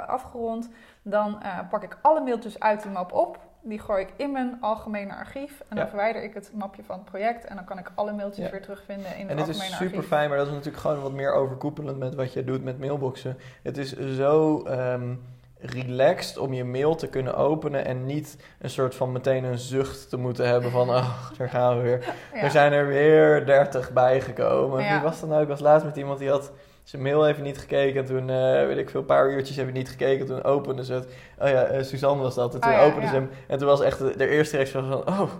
afgerond, 0.06 0.68
dan 1.02 1.42
pak 1.70 1.82
ik 1.82 1.96
alle 2.02 2.20
mailtjes 2.20 2.60
uit 2.60 2.82
die 2.82 2.90
map 2.90 3.12
op. 3.12 3.38
Die 3.66 3.78
gooi 3.78 4.02
ik 4.02 4.08
in 4.16 4.32
mijn 4.32 4.56
algemene 4.60 5.14
archief. 5.14 5.60
En 5.60 5.66
dan 5.76 5.78
Ja. 5.78 5.88
verwijder 5.88 6.22
ik 6.22 6.34
het 6.34 6.50
mapje 6.54 6.82
van 6.84 6.96
het 6.96 7.04
project. 7.04 7.44
En 7.44 7.56
dan 7.56 7.64
kan 7.64 7.78
ik 7.78 7.90
alle 7.94 8.12
mailtjes 8.12 8.44
Ja. 8.44 8.50
weer 8.50 8.62
terugvinden 8.62 9.06
in 9.06 9.12
En 9.12 9.18
het 9.28 9.28
dit 9.28 9.38
algemene 9.46 9.64
is 9.70 9.76
super 9.76 9.86
archief. 9.94 10.06
fijn, 10.08 10.28
maar 10.28 10.38
dat 10.38 10.46
is 10.46 10.52
natuurlijk 10.52 10.82
gewoon 10.82 11.02
wat 11.02 11.12
meer 11.12 11.32
overkoepelend 11.32 11.98
met 11.98 12.14
wat 12.14 12.32
je 12.32 12.44
doet 12.44 12.64
met 12.64 12.78
mailboxen. 12.78 13.38
Het 13.62 13.76
is 13.78 13.96
zo 14.16 14.62
ehm, 14.62 15.14
relaxed 15.58 16.38
om 16.38 16.52
je 16.52 16.64
mail 16.64 16.94
te 16.94 17.08
kunnen 17.08 17.34
openen 17.36 17.84
en 17.84 18.06
niet 18.06 18.36
een 18.58 18.70
soort 18.70 18.94
van 18.94 19.12
meteen 19.12 19.44
een 19.44 19.58
zucht 19.58 20.08
te 20.08 20.16
moeten 20.16 20.48
hebben 20.48 20.70
van, 20.70 20.88
oh, 20.88 21.30
daar 21.38 21.48
gaan 21.48 21.76
we 21.76 21.82
weer. 21.82 21.98
Ja. 22.34 22.40
Er 22.40 22.50
zijn 22.50 22.72
er 22.72 22.86
weer 22.86 23.46
30 23.46 23.92
bijgekomen. 23.92 24.76
Wie 24.92 25.00
was 25.00 25.20
dat 25.20 25.28
nou? 25.28 25.42
Ik 25.42 25.48
was 25.48 25.60
laatst 25.60 25.86
met 25.86 25.96
iemand 25.96 26.18
die 26.18 26.30
had 26.30 26.52
zijn 26.84 27.02
mail 27.02 27.28
even 27.28 27.42
niet 27.42 27.58
gekeken. 27.58 28.00
En 28.00 28.06
toen, 28.06 28.30
eh, 28.30 28.66
weet 28.66 28.78
ik 28.78 28.90
veel, 28.90 29.00
een 29.00 29.06
paar 29.06 29.30
uurtjes 29.30 29.56
hebben 29.56 29.74
niet 29.74 29.88
gekeken. 29.88 30.26
Toen 30.26 30.42
opende 30.42 30.84
ze 30.84 30.92
het. 30.92 31.08
Oh 31.38 31.48
ja, 31.48 31.64
eh, 31.64 31.82
Suzanne 31.82 32.22
was 32.22 32.34
dat. 32.34 32.54
En 32.54 32.60
toen 32.60 32.70
Oh 32.70 32.76
ja, 32.76 32.84
opende 32.84 33.06
ja. 33.06 33.08
ze 33.08 33.14
hem. 33.14 33.30
En 33.46 33.58
toen 33.58 33.68
was 33.68 33.80
echt 33.80 33.98
de, 33.98 34.16
de 34.16 34.28
eerste 34.28 34.56
reactie 34.56 34.80
van, 34.80 35.08
oh... 35.08 35.30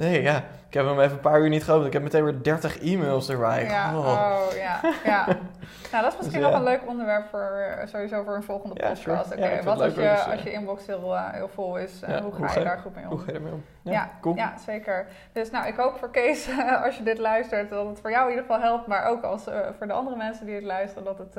Nee, 0.00 0.22
ja. 0.22 0.36
Ik 0.68 0.76
heb 0.76 0.86
hem 0.86 1.00
even 1.00 1.12
een 1.12 1.20
paar 1.20 1.40
uur 1.40 1.48
niet 1.48 1.64
geopend. 1.64 1.86
Ik 1.86 1.92
heb 1.92 2.02
meteen 2.02 2.24
weer 2.24 2.42
30 2.42 2.78
e-mails 2.82 3.28
erbij. 3.28 3.64
Ja, 3.64 3.96
Oh. 3.96 4.06
oh, 4.06 4.56
ja, 4.56 4.80
ja. 5.04 5.26
Nou, 5.92 6.02
dat 6.04 6.12
is 6.12 6.18
misschien 6.18 6.40
Dus, 6.40 6.50
nog 6.50 6.50
ja. 6.50 6.56
een 6.56 6.64
leuk 6.72 6.80
onderwerp 6.88 7.28
voor 7.28 7.40
eh, 7.50 7.86
sowieso 7.86 8.22
voor 8.22 8.34
een 8.34 8.42
volgende 8.42 8.74
Ja, 8.82 8.88
podcast. 8.88 9.30
sure. 9.30 9.44
Oké, 9.54 9.64
wat 9.64 9.80
als 9.80 9.94
je, 9.94 10.10
als 10.24 10.42
je 10.42 10.52
inbox 10.52 10.86
heel, 10.86 11.16
eh, 11.16 11.32
heel 11.32 11.48
vol 11.48 11.76
is, 11.76 12.02
eh, 12.02 12.08
Ja, 12.08 12.22
hoe 12.22 12.32
ga 12.32 12.58
je 12.58 12.64
daar 12.64 12.78
goed 12.78 12.94
mee 12.94 13.04
om? 13.04 13.10
Hoe 13.10 13.18
ga 13.18 13.26
je 13.26 13.32
ermee 13.32 13.52
om? 13.52 13.64
Ja, 13.82 14.10
cool. 14.20 14.36
ja, 14.36 14.58
zeker. 14.58 15.06
Dus 15.32 15.50
nou, 15.50 15.66
ik 15.66 15.76
hoop 15.76 15.98
voor 15.98 16.10
Kees, 16.10 16.48
als 16.84 16.96
je 16.96 17.02
dit 17.02 17.18
luistert, 17.18 17.70
dat 17.70 17.86
het 17.86 18.00
voor 18.00 18.10
jou 18.10 18.24
in 18.24 18.30
ieder 18.30 18.44
geval 18.44 18.60
helpt. 18.62 18.86
Maar 18.86 19.04
ook 19.04 19.22
als, 19.22 19.44
voor 19.78 19.86
de 19.86 19.92
andere 19.92 20.16
mensen 20.16 20.46
die 20.46 20.54
het 20.54 20.64
luisteren, 20.64 21.04
dat, 21.04 21.18
het, 21.18 21.34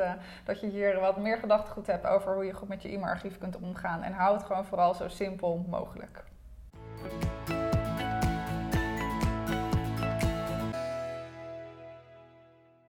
dat 0.46 0.60
je 0.60 0.68
hier 0.68 1.00
wat 1.00 1.18
meer 1.18 1.38
gedachtegoed 1.38 1.88
hebt 1.88 2.08
over 2.08 2.34
hoe 2.34 2.46
je 2.46 2.53
goed 2.53 2.68
met 2.68 2.82
je 2.82 2.89
e-mailarchief 2.89 3.38
kunt 3.38 3.58
omgaan. 3.58 4.01
En 4.03 4.13
hou 4.13 4.34
het 4.36 4.44
gewoon 4.44 4.65
vooral 4.65 4.94
zo 4.94 5.08
simpel 5.08 5.65
mogelijk. 5.70 6.24